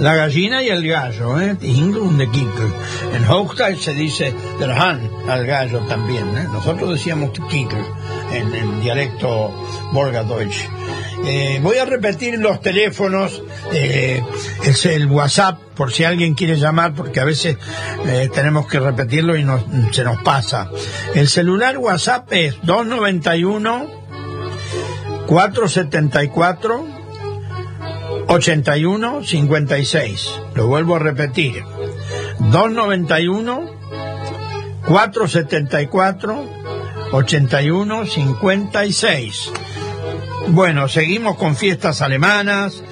[0.00, 1.56] la gallina y el gallo, ¿eh?
[1.58, 2.46] Die Hingel und die.
[3.14, 6.46] En Hochdeutsch se dice der Hahn al gallo también, ¿eh?
[6.52, 7.82] Nosotros decíamos Gickel
[8.34, 9.50] en, en dialecto
[9.92, 10.58] Volgadeutsch.
[11.24, 13.42] Eh, voy a repetir los teléfonos,
[13.72, 14.22] eh,
[14.64, 17.56] es el WhatsApp, por si alguien quiere llamar, porque a veces
[18.34, 20.70] tenemos que repetirlo y nos- se nos pasa.
[21.14, 23.99] El celular WhatsApp es 291
[25.30, 26.86] 474
[28.26, 30.34] 81 56.
[30.56, 31.62] Lo vuelvo a repetir.
[32.40, 33.70] 291
[34.88, 36.50] 474
[37.12, 39.52] 81 56.
[40.48, 42.82] Bueno, seguimos con fiestas alemanas.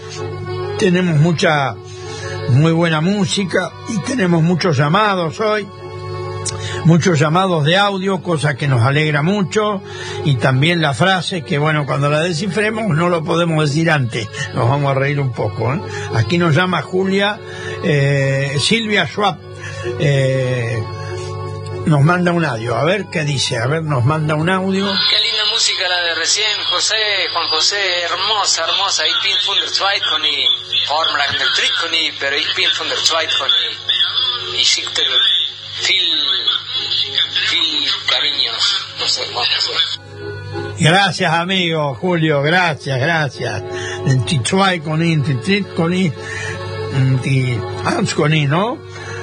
[0.78, 1.74] Tenemos mucha
[2.50, 5.66] muy buena música y tenemos muchos llamados hoy.
[6.84, 9.82] Muchos llamados de audio, cosa que nos alegra mucho,
[10.24, 14.68] y también la frase que, bueno, cuando la descifremos no lo podemos decir antes, nos
[14.68, 15.74] vamos a reír un poco.
[15.74, 15.80] ¿eh?
[16.14, 17.38] Aquí nos llama Julia,
[17.84, 19.38] eh, Silvia Schwab,
[20.00, 20.82] eh,
[21.86, 24.86] nos manda un audio, a ver qué dice, a ver, nos manda un audio.
[24.86, 26.96] Qué linda música la de recién, José,
[27.32, 29.06] Juan José, hermosa, hermosa.
[29.06, 30.22] Ich bin von Zweit con
[31.56, 34.64] Trick con i, pero ich bin con i.
[34.64, 35.06] Schickt dir
[35.86, 36.48] viel,
[40.80, 43.62] Gracias, amigo Julio, gracias, gracias.
[44.06, 44.24] En
[44.80, 46.12] con I, en Titrit con I,
[46.94, 48.78] en Ti- Hans con ¿no?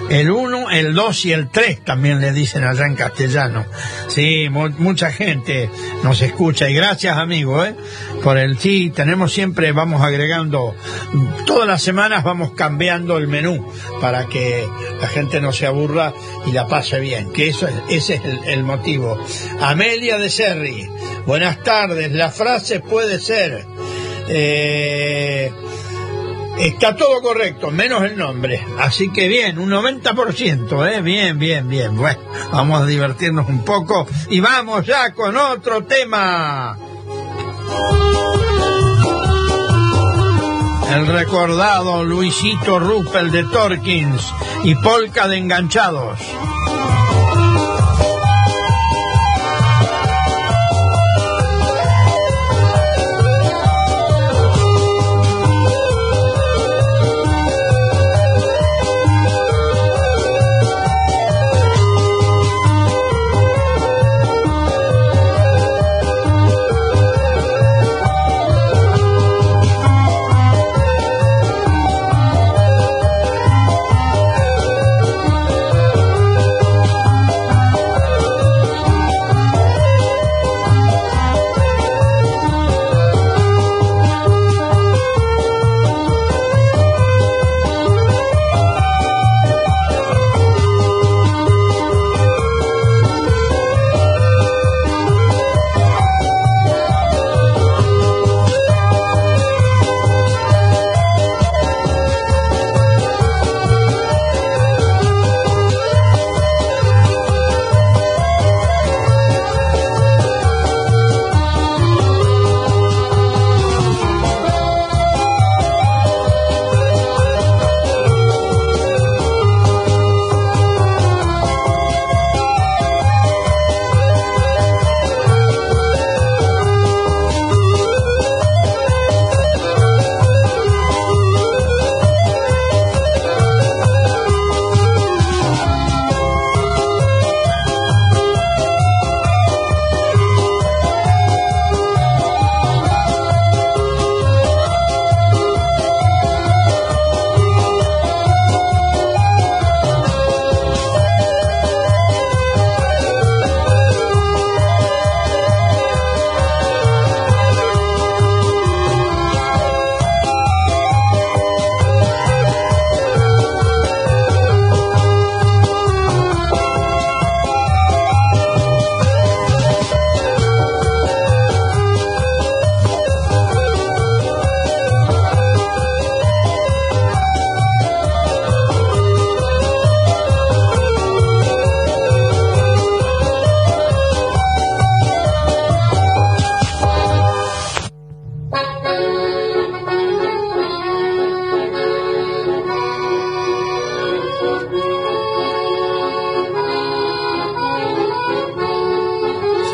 [0.09, 3.65] El 1, el 2 y el 3 también le dicen allá en castellano.
[4.07, 5.69] Sí, mu- mucha gente
[6.03, 7.75] nos escucha y gracias, amigo, ¿eh?
[8.23, 10.75] Por el sí, tenemos siempre, vamos agregando,
[11.47, 13.67] todas las semanas vamos cambiando el menú
[13.99, 14.65] para que
[15.01, 16.13] la gente no se aburra
[16.45, 19.19] y la pase bien, que eso es, ese es el, el motivo.
[19.59, 20.87] Amelia de Serri,
[21.25, 23.65] buenas tardes, la frase puede ser,
[24.27, 25.14] eh,
[26.57, 28.65] Está todo correcto, menos el nombre.
[28.79, 31.01] Así que bien, un 90%, ¿eh?
[31.01, 31.95] Bien, bien, bien.
[31.97, 32.19] Bueno,
[32.51, 36.77] vamos a divertirnos un poco y vamos ya con otro tema.
[40.95, 44.33] El recordado Luisito Ruppel de Torkins
[44.63, 46.19] y Polka de Enganchados.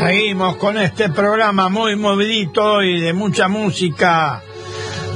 [0.01, 4.41] Seguimos con este programa muy movidito y de mucha música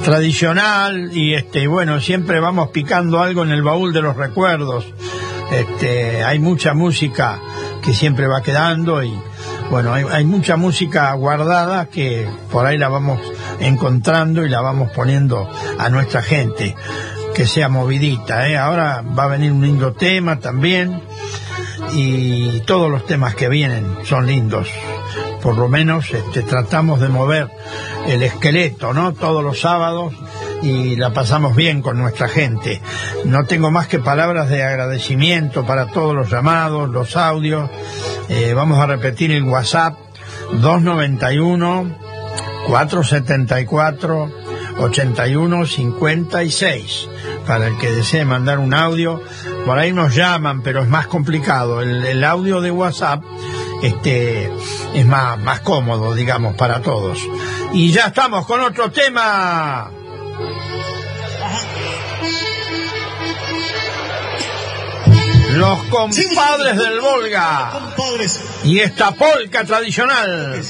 [0.04, 4.86] tradicional y este bueno siempre vamos picando algo en el baúl de los recuerdos.
[5.52, 7.40] Este hay mucha música
[7.84, 9.12] que siempre va quedando y
[9.72, 13.20] bueno hay, hay mucha música guardada que por ahí la vamos
[13.60, 16.76] encontrando y la vamos poniendo a nuestra gente
[17.34, 18.48] que sea movidita.
[18.48, 18.56] ¿eh?
[18.56, 21.02] Ahora va a venir un lindo tema también
[21.96, 24.68] y todos los temas que vienen son lindos.
[25.42, 27.50] Por lo menos este, tratamos de mover
[28.08, 29.14] el esqueleto, ¿no?
[29.14, 30.14] Todos los sábados
[30.62, 32.82] y la pasamos bien con nuestra gente.
[33.24, 37.70] No tengo más que palabras de agradecimiento para todos los llamados, los audios.
[38.28, 39.96] Eh, vamos a repetir el WhatsApp
[40.52, 41.96] 291
[42.68, 44.45] 474
[44.78, 47.10] 81 56.
[47.46, 49.22] Para el que desee mandar un audio,
[49.66, 51.82] por ahí nos llaman, pero es más complicado.
[51.82, 53.24] El, audio de WhatsApp
[53.84, 54.52] este,
[54.94, 57.20] es más, más cómodo, digamos, para todos.
[57.74, 59.92] Y ya estamos con otro tema.
[65.52, 67.94] Los compadres del Volga.
[68.64, 70.62] Y esta polca tradicional.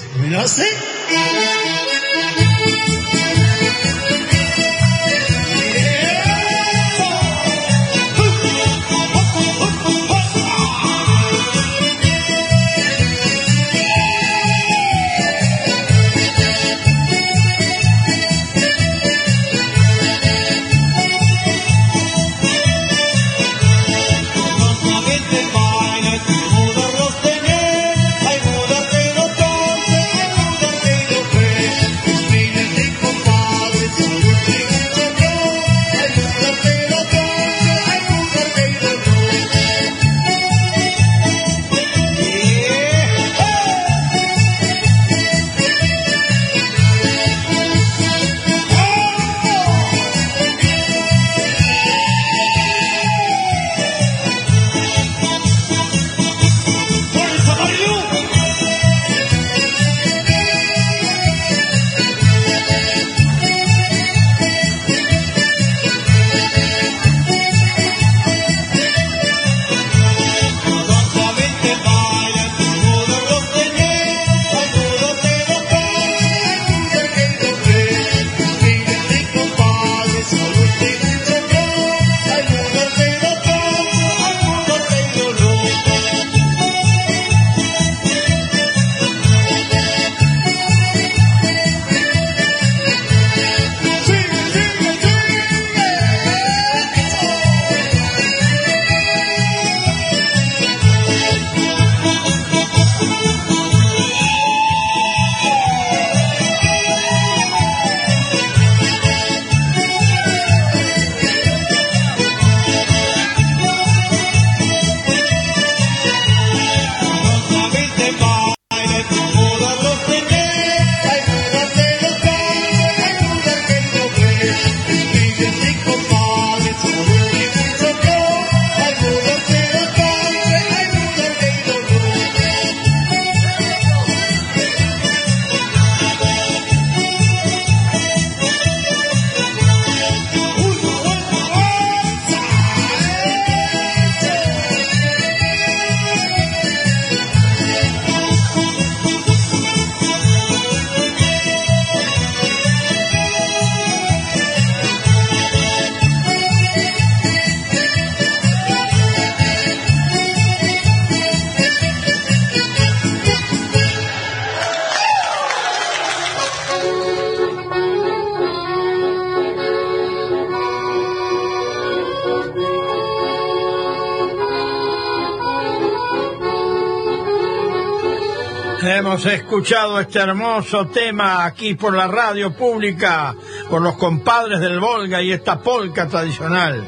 [179.25, 183.33] Escuchado este hermoso tema aquí por la radio pública,
[183.71, 186.85] por los compadres del Volga y esta polca tradicional.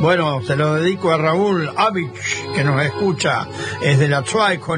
[0.00, 3.46] Bueno, se lo dedico a Raúl Avich, que nos escucha,
[3.82, 4.24] es de la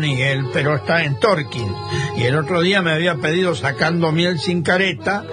[0.00, 1.72] él, pero está en Torquín.
[2.16, 5.24] Y el otro día me había pedido Sacando Miel sin Careta,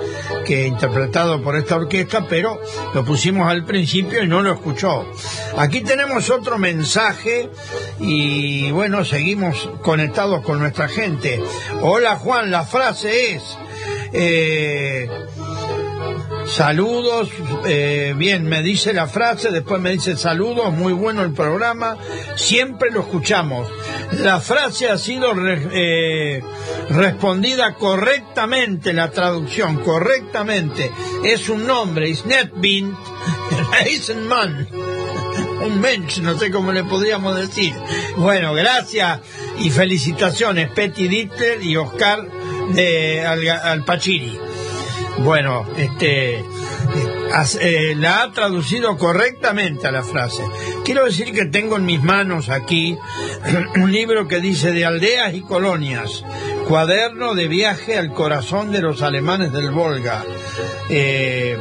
[0.45, 2.61] que interpretado por esta orquesta, pero
[2.93, 5.07] lo pusimos al principio y no lo escuchó.
[5.57, 7.49] Aquí tenemos otro mensaje
[7.99, 11.41] y bueno, seguimos conectados con nuestra gente.
[11.81, 13.57] Hola Juan, la frase es...
[14.13, 15.07] eh,
[16.47, 17.29] Saludos,
[17.67, 21.95] eh, bien, me dice la frase, después me dice saludos, muy bueno el programa,
[22.37, 23.67] siempre lo escuchamos.
[24.23, 26.41] La frase ha sido re- eh,
[26.89, 30.91] respondida correctamente, la traducción, correctamente.
[31.23, 32.25] Es un nombre, es
[33.85, 34.67] Eisenman.
[35.65, 37.73] Un mensch, no sé cómo le podríamos decir.
[38.17, 39.19] Bueno, gracias
[39.59, 42.27] y felicitaciones, Petty Dittler y Oscar
[42.73, 43.83] de Al.
[45.19, 46.45] Bueno, este
[47.61, 50.43] eh, la ha traducido correctamente a la frase.
[50.83, 52.97] Quiero decir que tengo en mis manos aquí
[53.75, 56.23] un libro que dice de aldeas y colonias,
[56.67, 60.23] cuaderno de viaje al corazón de los alemanes del Volga,
[60.89, 61.57] eh,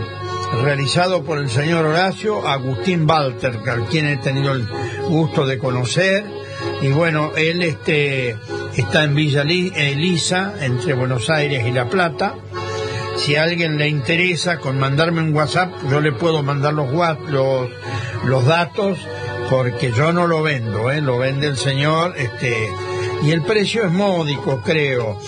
[0.63, 4.67] realizado por el señor Horacio Agustín Walter, a quien he tenido el
[5.09, 6.25] gusto de conocer.
[6.81, 8.37] Y bueno, él este,
[8.77, 12.35] está en Villa Li- Elisa, entre Buenos Aires y La Plata
[13.17, 16.89] si a alguien le interesa con mandarme un WhatsApp, yo le puedo mandar los,
[17.29, 17.69] los,
[18.25, 18.97] los datos
[19.51, 21.01] porque yo no lo vendo, ¿eh?
[21.01, 22.71] lo vende el señor, este,
[23.25, 25.19] y el precio es módico, creo.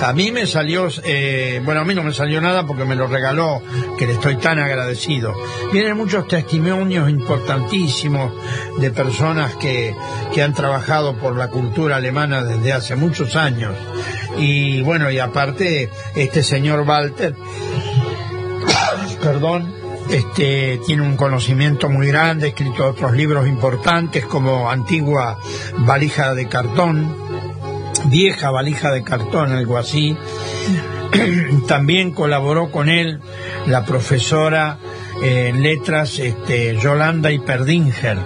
[0.00, 3.06] A mí me salió, eh, bueno, a mí no me salió nada porque me lo
[3.06, 3.62] regaló,
[3.98, 5.34] que le estoy tan agradecido.
[5.72, 8.32] Vienen muchos testimonios importantísimos
[8.78, 9.94] de personas que,
[10.34, 13.72] que han trabajado por la cultura alemana desde hace muchos años.
[14.38, 17.34] Y bueno, y aparte, este señor Walter,
[19.22, 19.74] perdón,
[20.10, 25.38] este, tiene un conocimiento muy grande, ha escrito otros libros importantes como Antigua
[25.78, 27.25] Valija de Cartón,
[28.08, 30.16] Vieja Valija de Cartón, algo así.
[31.68, 33.20] También colaboró con él
[33.66, 34.78] la profesora
[35.22, 38.18] eh, en letras este, Yolanda Iperdinger,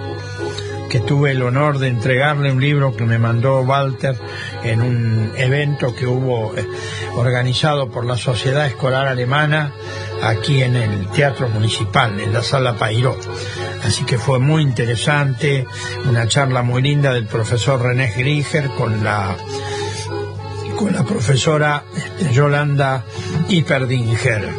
[0.91, 4.19] que tuve el honor de entregarle un libro que me mandó Walter
[4.61, 6.67] en un evento que hubo eh,
[7.15, 9.71] organizado por la Sociedad Escolar Alemana
[10.21, 13.17] aquí en el Teatro Municipal, en la Sala Pairó.
[13.85, 15.65] Así que fue muy interesante,
[16.09, 19.37] una charla muy linda del profesor René Grieger con la
[20.75, 23.05] con la profesora este, Yolanda
[23.47, 24.49] Iperdinger.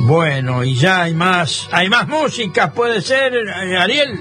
[0.00, 4.20] Bueno, y ya hay más, hay más música, puede ser, eh, Ariel.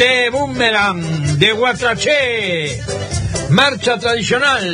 [0.00, 1.02] Te Boomerang
[1.36, 2.80] de Guatraché,
[3.50, 4.64] marcha tradicional.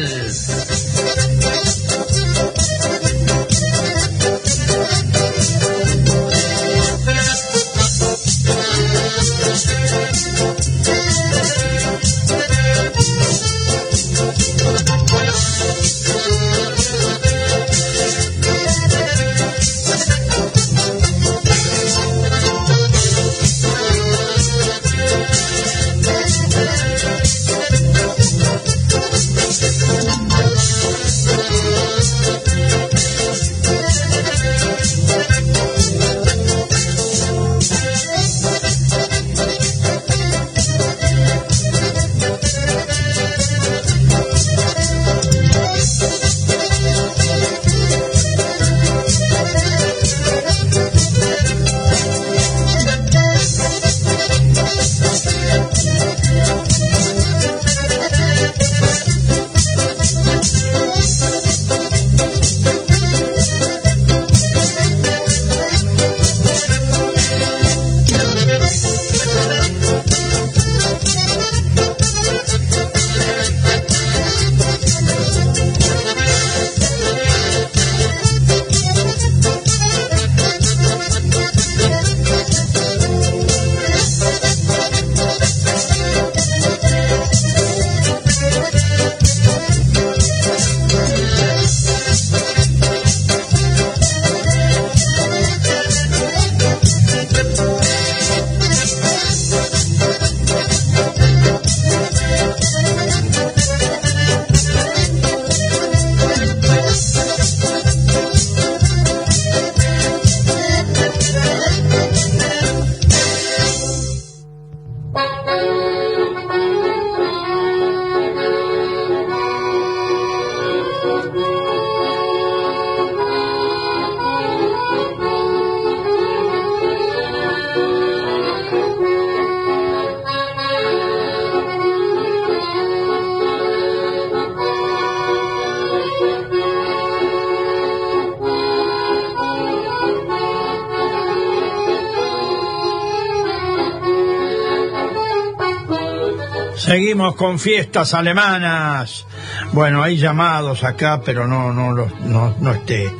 [147.16, 149.24] Seguimos con fiestas alemanas.
[149.72, 153.10] Bueno, hay llamados acá, pero no, no los, no, no este,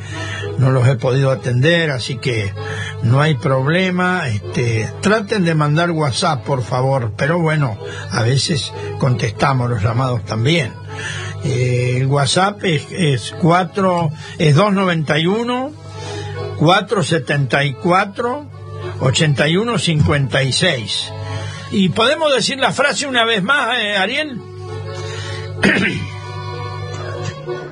[0.59, 2.53] no los he podido atender, así que
[3.01, 4.27] no hay problema.
[4.27, 7.75] Este, traten de mandar WhatsApp, por favor, pero bueno,
[8.11, 10.73] a veces contestamos los llamados también.
[11.43, 15.71] Eh, el WhatsApp es, es 4, es 291
[16.59, 18.45] 474
[18.99, 21.13] 8156.
[21.71, 24.39] Y podemos decir la frase una vez más, eh, Ariel.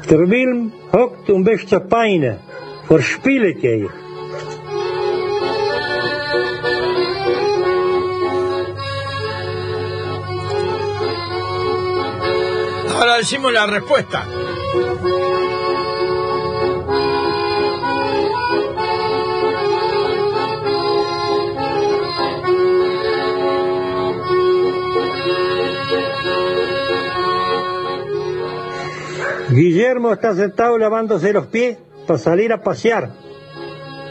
[0.09, 2.37] Der Wilm hockt um beste Peine,
[2.87, 3.89] verspielet je.
[12.93, 14.25] Ahora decimos la respuesta.
[29.56, 33.10] Guillermo está sentado lavándose los pies para salir a pasear.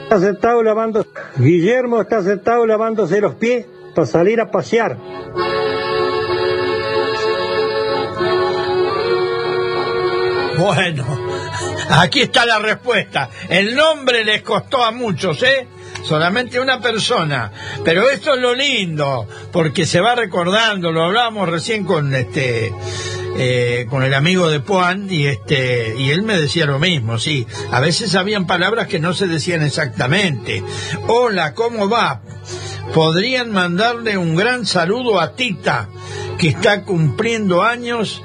[0.09, 1.07] Sentado lavando...
[1.37, 4.97] Guillermo está sentado lavándose los pies para salir a pasear.
[10.57, 11.05] Bueno,
[11.91, 13.29] aquí está la respuesta.
[13.49, 15.67] El nombre les costó a muchos, ¿eh?
[16.05, 17.51] Solamente una persona.
[17.85, 22.73] Pero esto es lo lindo, porque se va recordando, lo hablábamos recién con este
[23.37, 27.47] eh, con el amigo de Juan y este y él me decía lo mismo, sí.
[27.71, 30.63] A veces habían palabras que no se decían exactamente.
[31.09, 32.23] Hola, ¿cómo va?
[32.95, 35.89] Podrían mandarle un gran saludo a Tita,
[36.39, 38.23] que está cumpliendo años,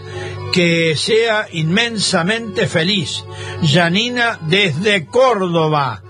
[0.54, 3.24] que sea inmensamente feliz.
[3.64, 6.04] Janina desde Córdoba.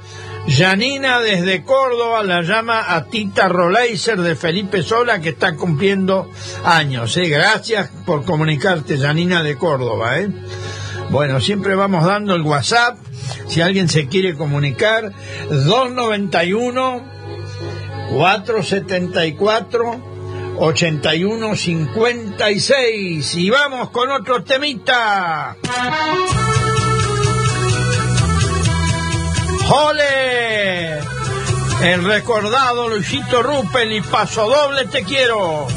[0.50, 6.32] Janina desde Córdoba la llama a Tita Roleiser de Felipe Sola que está cumpliendo
[6.64, 7.16] años.
[7.18, 7.30] ¿eh?
[7.30, 10.20] Gracias por comunicarte, Janina de Córdoba.
[10.20, 10.32] ¿eh?
[11.12, 12.98] Bueno, siempre vamos dando el WhatsApp.
[13.48, 15.14] Si alguien se quiere comunicar,
[15.50, 17.04] 291
[18.12, 20.10] 474
[20.58, 23.36] 8156.
[23.36, 25.56] Y vamos con otro temita.
[29.70, 30.98] ¡Jole!
[31.84, 35.68] El recordado Luisito Rupel y Paso Doble Te Quiero.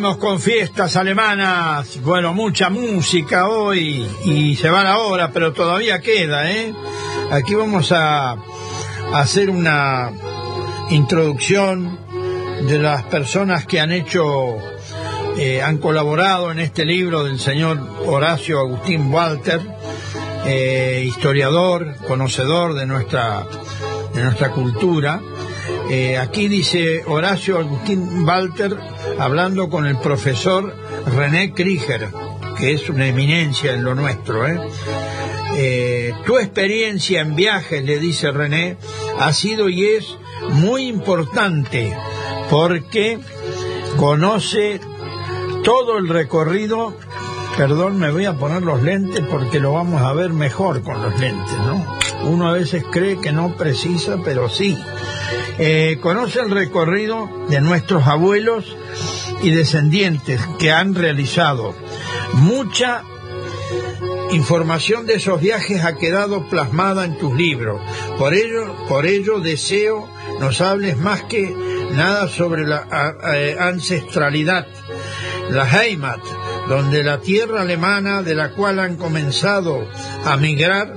[0.00, 6.50] Con fiestas alemanas, bueno, mucha música hoy y se va la hora, pero todavía queda,
[6.50, 6.72] ¿eh?
[7.30, 8.38] Aquí vamos a, a
[9.12, 10.10] hacer una
[10.88, 11.98] introducción
[12.66, 14.56] de las personas que han hecho,
[15.36, 19.60] eh, han colaborado en este libro del señor Horacio Agustín Walter,
[20.46, 23.46] eh, historiador, conocedor de nuestra,
[24.14, 25.20] de nuestra cultura.
[25.90, 28.78] Eh, aquí dice Horacio Agustín Walter
[29.20, 30.74] hablando con el profesor
[31.14, 32.08] René Krieger,
[32.56, 34.46] que es una eminencia en lo nuestro.
[34.46, 34.58] ¿eh?
[35.56, 38.78] Eh, tu experiencia en viajes, le dice René,
[39.18, 40.16] ha sido y es
[40.52, 41.94] muy importante
[42.48, 43.18] porque
[43.98, 44.80] conoce
[45.64, 46.96] todo el recorrido.
[47.58, 51.20] Perdón, me voy a poner los lentes porque lo vamos a ver mejor con los
[51.20, 51.84] lentes, ¿no?
[52.22, 54.78] Uno a veces cree que no precisa, pero sí.
[55.58, 58.76] Eh, conoce el recorrido de nuestros abuelos
[59.42, 61.74] y descendientes que han realizado.
[62.34, 63.02] Mucha
[64.32, 67.80] información de esos viajes ha quedado plasmada en tus libros.
[68.18, 70.08] Por ello, por ello deseo
[70.38, 71.54] nos hables más que
[71.92, 72.86] nada sobre la
[73.58, 74.66] ancestralidad,
[75.50, 76.20] la Heimat,
[76.68, 79.86] donde la tierra alemana de la cual han comenzado
[80.24, 80.94] a migrar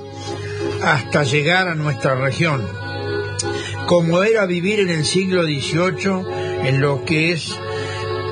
[0.84, 2.62] hasta llegar a nuestra región.
[3.88, 7.58] Como era vivir en el siglo XVIII en lo que es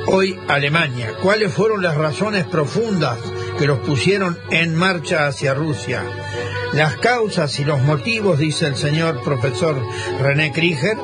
[0.07, 1.13] hoy Alemania.
[1.21, 3.17] ¿Cuáles fueron las razones profundas
[3.57, 6.03] que los pusieron en marcha hacia Rusia?
[6.73, 9.75] Las causas y los motivos, dice el señor profesor
[10.21, 10.97] René Krieger,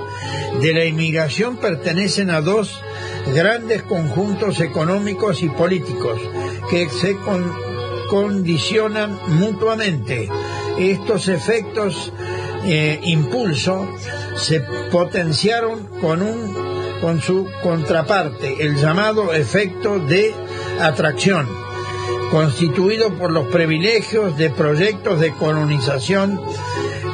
[0.61, 2.81] de la inmigración pertenecen a dos
[3.35, 6.19] grandes conjuntos económicos y políticos
[6.69, 7.53] que se con-
[8.09, 10.29] condicionan mutuamente.
[10.79, 12.13] Estos efectos
[12.65, 13.89] eh, impulso
[14.37, 14.61] se
[14.91, 16.66] potenciaron con un
[17.01, 20.33] con su contraparte, el llamado efecto de
[20.81, 21.47] atracción,
[22.31, 26.39] constituido por los privilegios de proyectos de colonización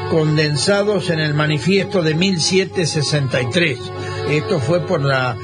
[0.10, 3.80] condensados en el manifiesto de 1763.
[4.30, 5.36] Esto fue por la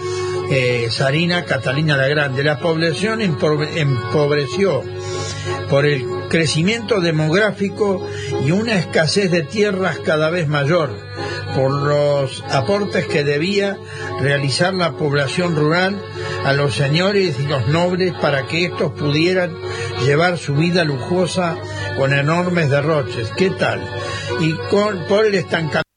[0.52, 2.44] eh, zarina Catalina la Grande.
[2.44, 4.84] La población empobre- empobreció
[5.70, 8.06] por el crecimiento demográfico
[8.46, 10.96] y una escasez de tierras cada vez mayor,
[11.56, 13.78] por los aportes que debía
[14.22, 16.02] realizar la población rural
[16.46, 19.56] a los señores y los nobles para que estos pudieran
[20.06, 21.58] llevar su vida lujosa
[21.98, 23.32] con enormes derroches.
[23.38, 23.82] ¿Qué tal?
[24.40, 25.89] Y con, por el estancamiento.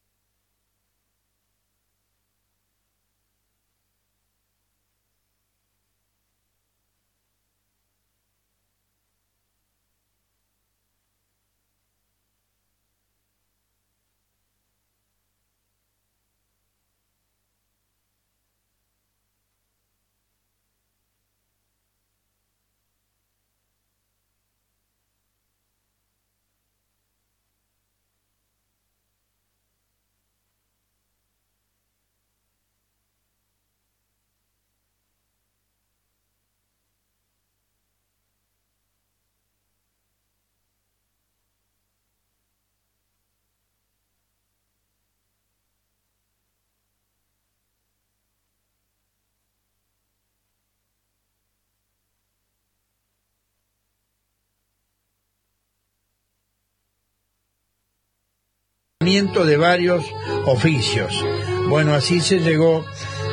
[59.02, 60.04] De varios
[60.44, 61.24] oficios.
[61.68, 62.84] Bueno, así se llegó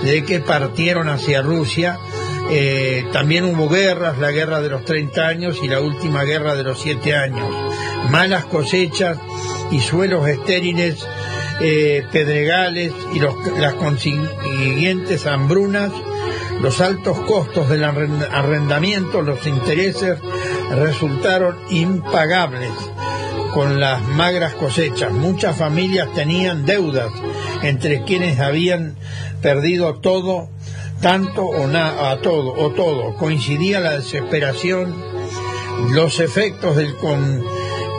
[0.03, 1.99] de que partieron hacia Rusia.
[2.49, 6.63] Eh, también hubo guerras, la guerra de los 30 años y la última guerra de
[6.63, 7.47] los 7 años.
[8.09, 9.19] Malas cosechas
[9.69, 11.05] y suelos estériles,
[11.59, 15.91] eh, pedregales y los- las consiguientes hambrunas,
[16.61, 20.17] los altos costos del arrend- arrendamiento, los intereses
[20.71, 22.71] resultaron impagables
[23.53, 25.11] con las magras cosechas.
[25.11, 27.11] Muchas familias tenían deudas
[27.61, 28.95] entre quienes habían
[29.41, 30.49] perdido todo,
[31.01, 33.15] tanto o nada, a todo o todo.
[33.15, 34.95] Coincidía la desesperación,
[35.93, 37.43] los efectos del con-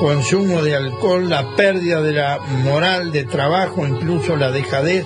[0.01, 5.05] consumo de alcohol, la pérdida de la moral de trabajo, incluso la dejadez.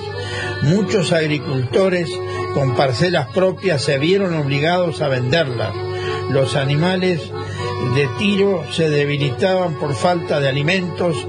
[0.62, 2.08] Muchos agricultores
[2.54, 5.74] con parcelas propias se vieron obligados a venderlas.
[6.30, 7.20] Los animales
[7.94, 11.26] de tiro se debilitaban por falta de alimentos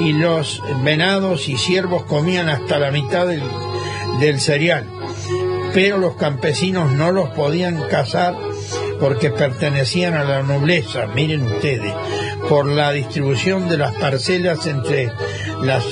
[0.00, 4.86] y los venados y ciervos comían hasta la mitad del, cereal.
[5.74, 8.34] Pero los campesinos no los podían cazar
[9.00, 11.92] porque pertenecían a la nobleza, miren ustedes,
[12.48, 15.12] por la distribución de las parcelas entre
[15.62, 15.84] las,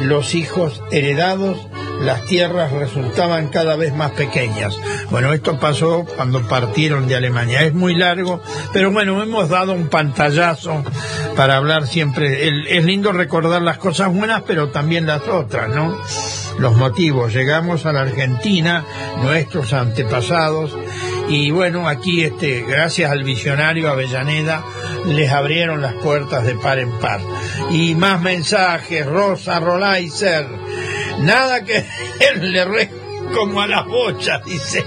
[0.00, 1.58] los hijos heredados,
[2.00, 4.78] las tierras resultaban cada vez más pequeñas.
[5.10, 7.62] Bueno, esto pasó cuando partieron de Alemania.
[7.62, 10.84] Es muy largo, pero bueno, hemos dado un pantallazo
[11.34, 12.76] para hablar siempre.
[12.76, 15.96] Es lindo recordar las cosas buenas, pero también las otras, ¿no?
[16.58, 17.32] Los motivos.
[17.32, 18.84] Llegamos a la Argentina,
[19.22, 20.76] nuestros antepasados,
[21.28, 24.64] y bueno, aquí este, gracias al visionario Avellaneda,
[25.06, 27.20] les abrieron las puertas de par en par.
[27.70, 30.46] Y más mensajes, Rosa Rolaiser,
[31.20, 31.84] nada que
[32.40, 32.64] le
[33.34, 34.84] como a las bochas, dice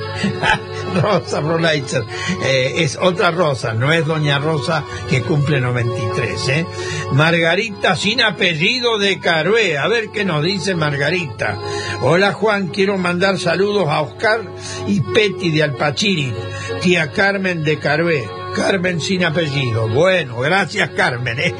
[1.02, 2.04] Rosa Rolaiser.
[2.44, 6.50] Eh, es otra Rosa, no es Doña Rosa que cumple 93.
[6.50, 6.66] ¿eh?
[7.14, 11.58] Margarita sin apellido de Carué, a ver qué nos dice Margarita.
[12.02, 14.42] Hola Juan, quiero mandar saludos a Oscar
[14.88, 16.34] y Peti de Alpachiri,
[16.82, 18.42] tía Carmen de Carué.
[18.56, 19.88] Carmen sin apellido.
[19.88, 21.38] Bueno, gracias Carmen.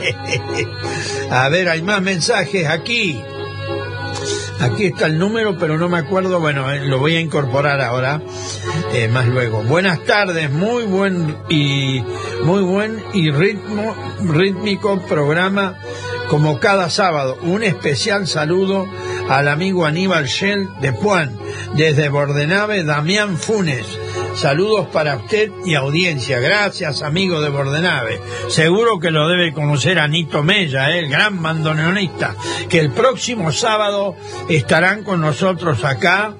[1.32, 3.22] A ver, hay más mensajes aquí.
[4.62, 6.40] Aquí está el número, pero no me acuerdo.
[6.40, 8.22] Bueno, eh, lo voy a incorporar ahora,
[8.94, 9.64] eh, más luego.
[9.64, 12.04] Buenas tardes, muy buen y
[12.44, 15.80] muy buen y ritmo rítmico programa
[16.30, 17.40] como cada sábado.
[17.42, 18.88] Un especial saludo
[19.30, 21.36] al amigo Aníbal Shell de Puan,
[21.74, 23.88] desde Bordenave, Damián Funes.
[24.36, 26.40] Saludos para usted y audiencia.
[26.40, 28.20] Gracias, amigo de Bordenave.
[28.50, 31.00] Seguro que lo debe conocer Anito Mella, ¿eh?
[31.00, 32.36] el gran bandoneonista,
[32.70, 34.16] que el próximo sábado
[34.50, 36.36] estarán con nosotros acá.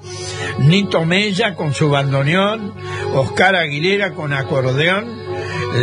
[0.58, 2.74] Nito Mella con su bandoneón,
[3.14, 5.22] Oscar Aguilera con acordeón,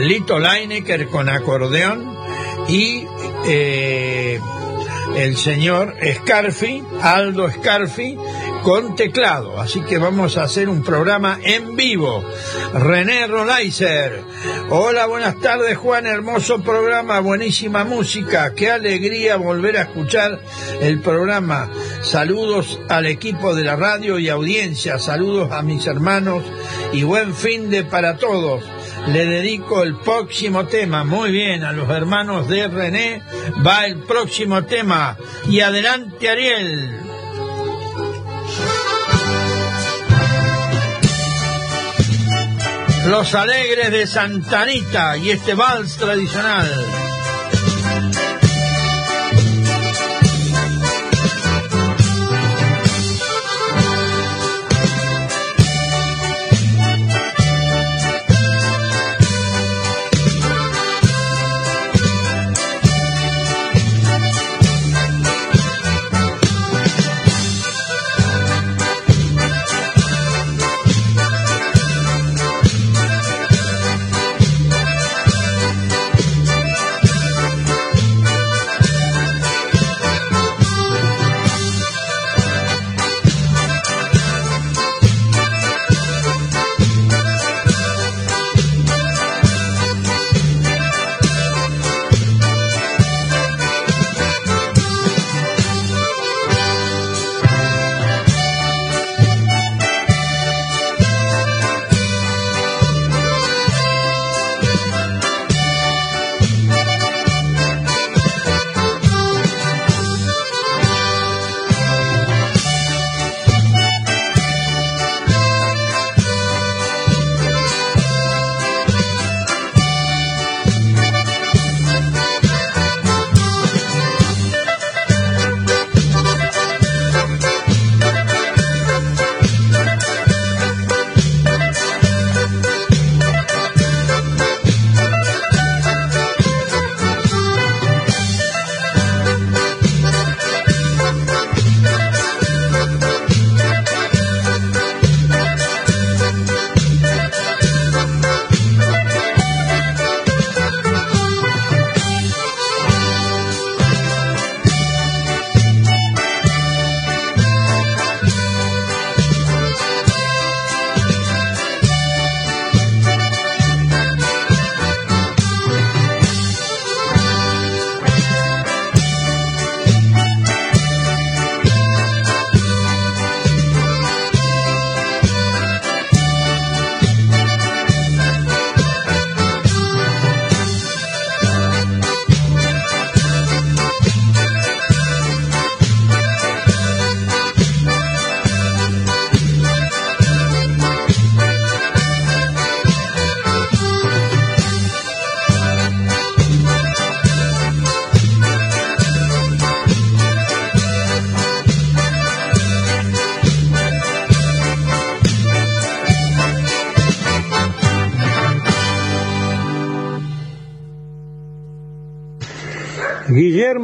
[0.02, 2.18] Lito Leinecker con acordeón
[2.68, 3.06] y
[3.46, 4.40] eh,
[5.16, 8.18] el señor Scarfi, Aldo Scarfi,
[8.64, 9.60] con teclado.
[9.60, 12.24] Así que vamos a hacer un programa en vivo.
[12.74, 14.24] René Rolaiser.
[14.70, 18.54] Hola, buenas tardes Juan, hermoso programa, buenísima música.
[18.54, 20.40] Qué alegría volver a escuchar
[20.82, 21.70] el programa.
[22.02, 25.00] Saludos al equipo de la radio y audiencia.
[25.00, 26.44] Saludos a mis hermanos
[26.94, 28.64] y buen fin de para todos
[29.08, 31.04] le dedico el próximo tema.
[31.04, 33.22] Muy bien, a los hermanos de René
[33.66, 35.18] va el próximo tema.
[35.48, 37.09] Y adelante, Ariel.
[43.10, 46.99] Los alegres de Santanita y este vals tradicional.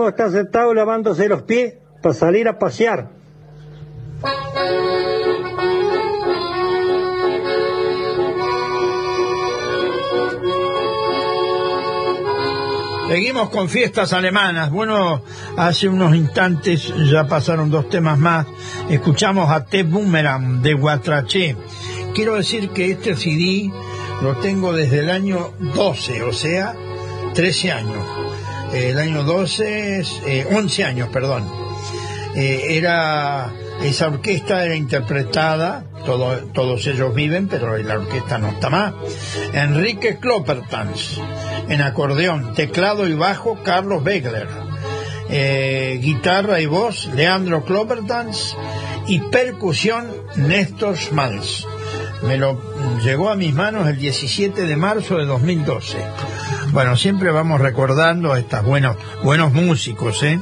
[0.10, 3.10] Está sentado lavándose los pies para salir a pasear.
[13.08, 14.72] Seguimos con fiestas alemanas.
[14.72, 15.22] Bueno,
[15.58, 18.48] hace unos instantes ya pasaron dos temas más.
[18.90, 19.84] Escuchamos a T.
[19.84, 21.56] Boomerang de Guatraché.
[22.16, 23.72] Quiero decir que este CD
[24.22, 26.74] lo tengo desde el año 12, o sea,
[27.36, 28.35] 13 años.
[28.76, 31.50] El año 12, es, eh, 11 años, perdón.
[32.36, 38.70] Eh, era esa orquesta era interpretada, todo- todos ellos viven, pero la orquesta no está
[38.70, 38.94] más.
[39.54, 41.22] Enrique Kloppertans,
[41.70, 44.48] en acordeón, teclado y bajo, Carlos Begler.
[45.30, 48.56] Eh, guitarra y voz, Leandro Kloppertans.
[49.08, 51.66] Y percusión, Néstor Schmalz.
[52.24, 52.60] Me lo
[53.04, 55.98] llegó a mis manos el 17 de marzo de 2012.
[56.76, 60.42] Bueno, siempre vamos recordando a estos buenos, buenos músicos, ¿eh?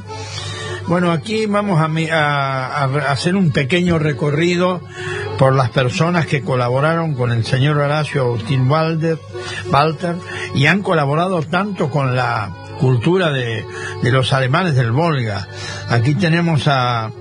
[0.88, 4.80] Bueno, aquí vamos a, hacer un pequeño recorrido
[5.38, 9.16] por las personas que colaboraron con el señor Horacio Agustín Walder,
[9.70, 10.16] Walter
[10.56, 12.50] y han colaborado tanto con la
[12.80, 13.64] cultura de
[14.02, 15.46] los alemanes del Volga.
[15.88, 17.12] Aquí tenemos a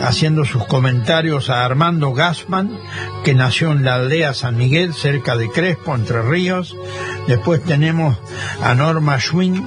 [0.00, 2.78] haciendo sus comentarios a Armando Gassman,
[3.24, 6.76] que nació en la aldea San Miguel, cerca de Crespo, Entre Ríos.
[7.28, 8.18] Después tenemos
[8.62, 9.66] a Norma Schwinn,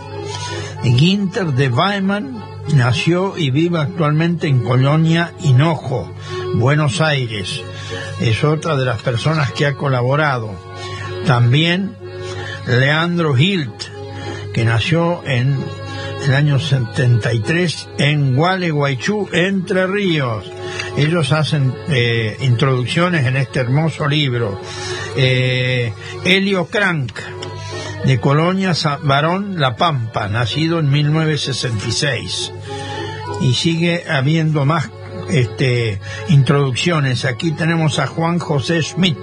[0.84, 2.44] Ginter de Weimann,
[2.74, 6.12] nació y vive actualmente en Colonia Hinojo,
[6.56, 7.62] Buenos Aires.
[8.20, 10.52] Es otra de las personas que ha colaborado.
[11.26, 11.96] También
[12.68, 13.84] Leandro Hilt,
[14.54, 15.58] que nació en
[16.28, 20.52] el año 73 en Gualeguaychú, Entre Ríos.
[20.98, 24.60] Ellos hacen eh, introducciones en este hermoso libro.
[25.16, 25.94] Eh,
[26.24, 27.12] Helio Crank,
[28.06, 28.74] de Colonia
[29.04, 32.52] Barón La Pampa, nacido en 1966.
[33.42, 34.90] Y sigue habiendo más
[35.30, 36.00] este,
[36.30, 37.26] introducciones.
[37.26, 39.18] Aquí tenemos a Juan José Schmidt,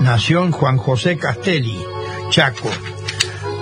[0.00, 1.78] nació en Juan José Castelli,
[2.30, 2.70] Chaco,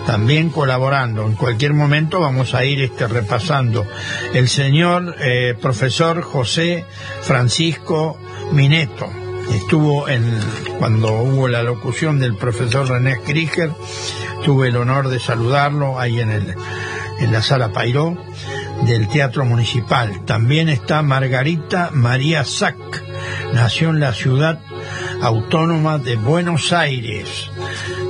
[0.07, 1.27] también colaborando.
[1.27, 3.87] En cualquier momento vamos a ir este, repasando.
[4.35, 6.85] El señor eh, profesor José
[7.23, 8.19] Francisco
[8.53, 9.09] Mineto
[9.53, 10.25] estuvo en
[10.79, 13.73] cuando hubo la locución del profesor René Krieger,
[14.45, 16.57] tuve el honor de saludarlo ahí en el
[17.19, 18.17] en la sala Pairó
[18.85, 20.25] del Teatro Municipal.
[20.25, 22.77] También está Margarita María Sac,
[23.53, 24.59] nació en la ciudad
[25.21, 27.51] autónoma de Buenos Aires.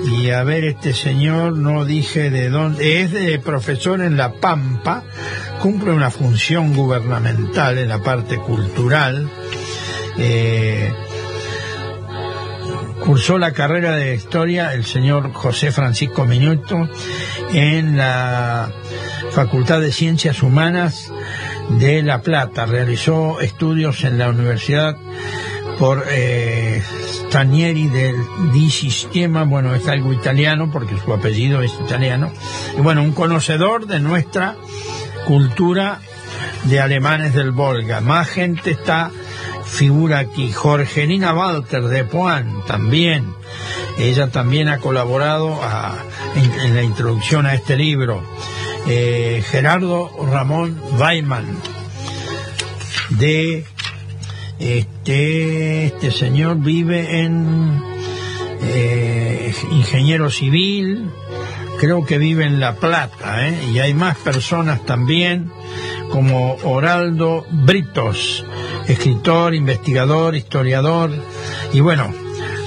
[0.07, 5.05] Y a ver, este señor no dije de dónde, es de profesor en La Pampa,
[5.61, 9.29] cumple una función gubernamental en la parte cultural.
[10.19, 10.93] Eh,
[13.05, 16.89] cursó la carrera de historia el señor José Francisco Minuto
[17.53, 18.71] en la
[19.33, 21.13] Facultad de Ciencias Humanas
[21.71, 22.67] de La Plata.
[22.67, 24.97] Realizó estudios en la Universidad
[25.79, 26.83] por eh,
[27.33, 28.15] del
[28.53, 32.31] Di Sistema, bueno, es algo italiano porque su apellido es italiano,
[32.77, 34.55] y bueno, un conocedor de nuestra
[35.27, 36.01] cultura
[36.65, 38.03] de alemanes del Volga.
[38.03, 39.11] Más gente está,
[39.65, 43.33] figura aquí, Jorgelina Walter de Poan, también,
[43.99, 45.97] ella también ha colaborado a-
[46.65, 48.23] en la introducción a este libro.
[48.87, 51.47] Eh, Gerardo Ramón Weiman,
[53.11, 53.65] de
[54.59, 57.83] este, este señor vive en
[58.63, 61.11] eh, ingeniero civil,
[61.79, 63.71] creo que vive en La Plata, ¿eh?
[63.73, 65.53] y hay más personas también,
[66.11, 68.45] como Oraldo Britos,
[68.87, 71.11] escritor, investigador, historiador,
[71.73, 72.13] y bueno,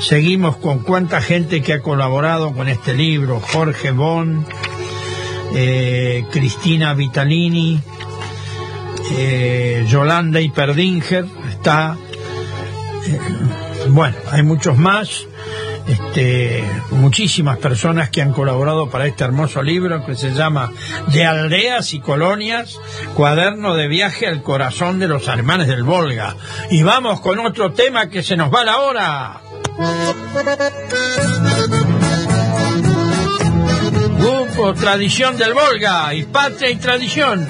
[0.02, 4.46] seguimos con cuánta gente que ha colaborado con este libro, Jorge Bon,
[5.54, 7.80] eh, Cristina Vitalini,
[9.12, 11.96] eh, Yolanda Hiperdinger está
[13.08, 13.20] eh,
[13.90, 15.28] bueno hay muchos más
[15.88, 20.72] este, muchísimas personas que han colaborado para este hermoso libro que se llama
[21.14, 22.80] De aldeas y colonias,
[23.14, 26.36] cuaderno de viaje al corazón de los alemanes del Volga.
[26.72, 29.42] Y vamos con otro tema que se nos va la hora.
[34.26, 37.48] Grupo Tradición del Volga y Patria y Tradición.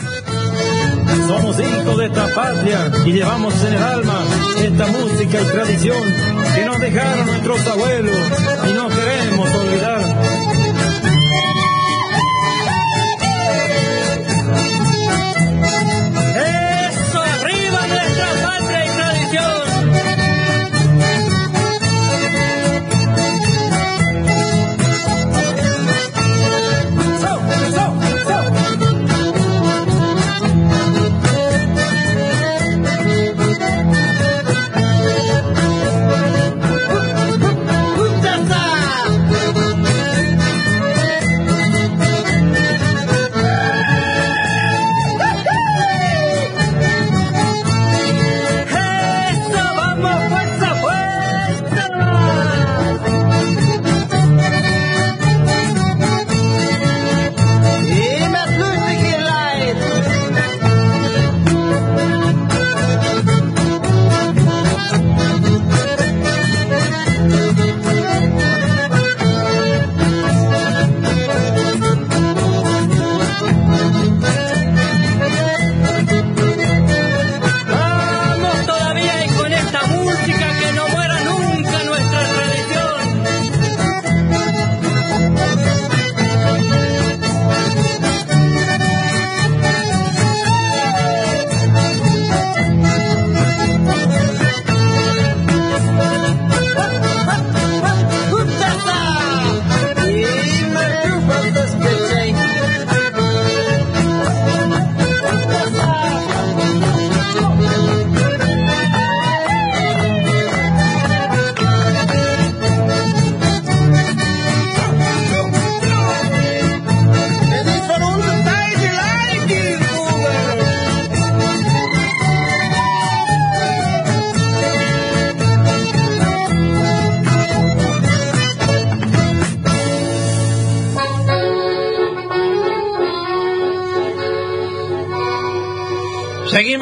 [1.26, 4.20] Somos hijos de esta patria y llevamos en el alma
[4.62, 6.04] esta música y tradición
[6.54, 8.18] que nos dejaron nuestros abuelos
[8.68, 9.95] y no queremos olvidar.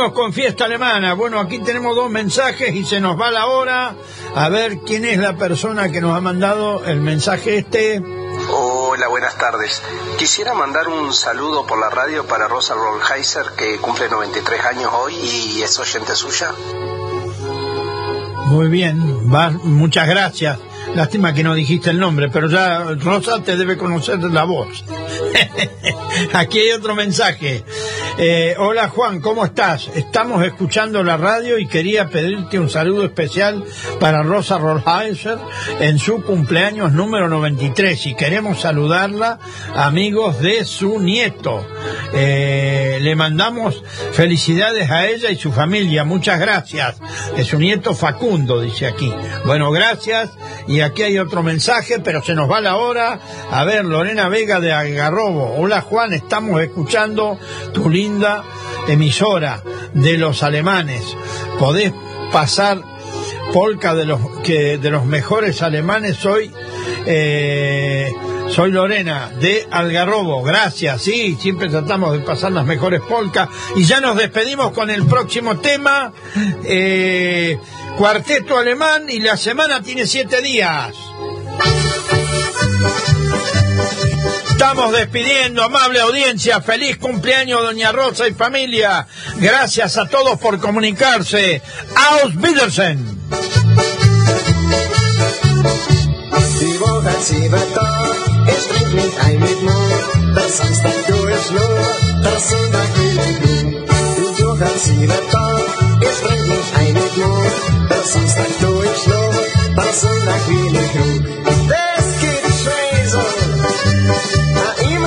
[0.04, 1.14] Seguimos con fiesta alemana.
[1.14, 3.96] Bueno, aquí tenemos dos mensajes y se nos va la hora.
[4.36, 8.04] A ver quién es la persona que nos ha mandado el mensaje este.
[8.50, 9.82] Hola, buenas tardes.
[10.18, 15.14] Quisiera mandar un saludo por la radio para Rosa Rollheiser, que cumple 93 años hoy
[15.16, 16.52] y es oyente suya.
[18.48, 20.60] Muy bien, va, muchas gracias.
[20.96, 24.84] Lástima que no dijiste el nombre, pero ya Rosa te debe conocer la voz.
[26.34, 27.64] Aquí hay otro mensaje.
[28.16, 29.90] Eh, hola Juan, ¿cómo estás?
[29.96, 33.64] Estamos escuchando la radio y quería pedirte un saludo especial
[34.00, 35.40] para Rosa Rollheiser
[35.80, 39.40] en su cumpleaños número 93 y queremos saludarla
[39.76, 41.66] amigos de su nieto.
[42.14, 46.98] Eh, le mandamos felicidades a ella y su familia, muchas gracias.
[47.36, 49.12] De su nieto Facundo, dice aquí.
[49.46, 50.30] Bueno, gracias.
[50.68, 53.20] Y aquí hay otro mensaje, pero se nos va la hora.
[53.52, 55.56] A ver, Lorena Vega de Algarrobo.
[55.58, 57.40] Hola Juan, estamos escuchando
[57.74, 58.44] tu linda
[58.90, 59.64] emisora
[59.94, 61.04] de los alemanes.
[61.58, 61.94] Podés
[62.34, 62.82] pasar
[63.54, 66.52] polka de los que de los mejores alemanes hoy.
[67.06, 68.12] Eh,
[68.50, 73.48] soy Lorena de Algarrobo, gracias, sí, siempre tratamos de pasar las mejores polcas
[73.78, 76.12] y ya nos despedimos con el próximo tema,
[76.66, 77.58] eh,
[77.98, 80.94] cuarteto alemán y la semana tiene siete días.
[84.54, 86.62] Estamos despidiendo, amable audiencia.
[86.62, 89.08] Feliz cumpleaños, doña Rosa y familia.
[89.38, 91.62] Gracias a todos por comunicarse.
[91.96, 93.20] Aus Wiedersehen.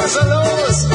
[0.06, 0.86] Na immer so los.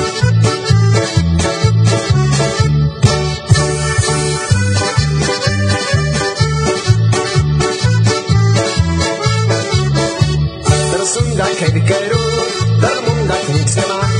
[10.91, 14.13] Der Sonntag hätte geruht, der Montag nichts gemacht,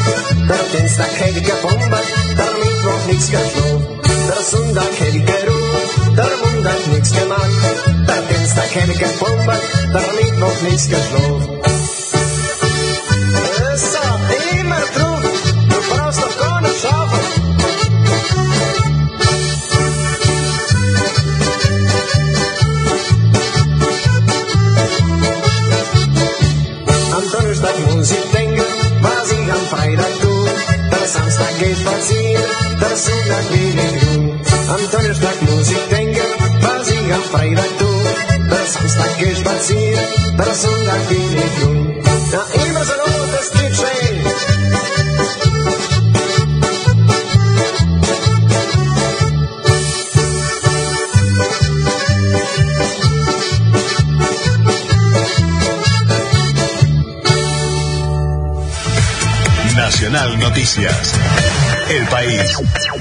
[0.49, 2.05] der Dienstag hätte gebombert,
[2.37, 4.01] der Mittwoch nichts geflogen.
[4.27, 7.49] Der Sonntag hätte geruht, der Montag nichts gemacht,
[8.07, 8.21] der
[29.71, 30.45] tu.
[30.91, 32.43] Der Samstag geht spazieren,
[32.81, 34.41] der Sonntag will ich ruhen.
[34.67, 36.27] Am Donnerstag muss ich denken,
[36.61, 37.87] was ich am Freitag tu.
[38.49, 40.05] Der Samstag geht spazieren,
[40.37, 42.03] der Sonntag ich ruhen.
[42.31, 43.00] Na, immer so
[60.51, 61.15] Noticias.
[61.89, 62.57] El país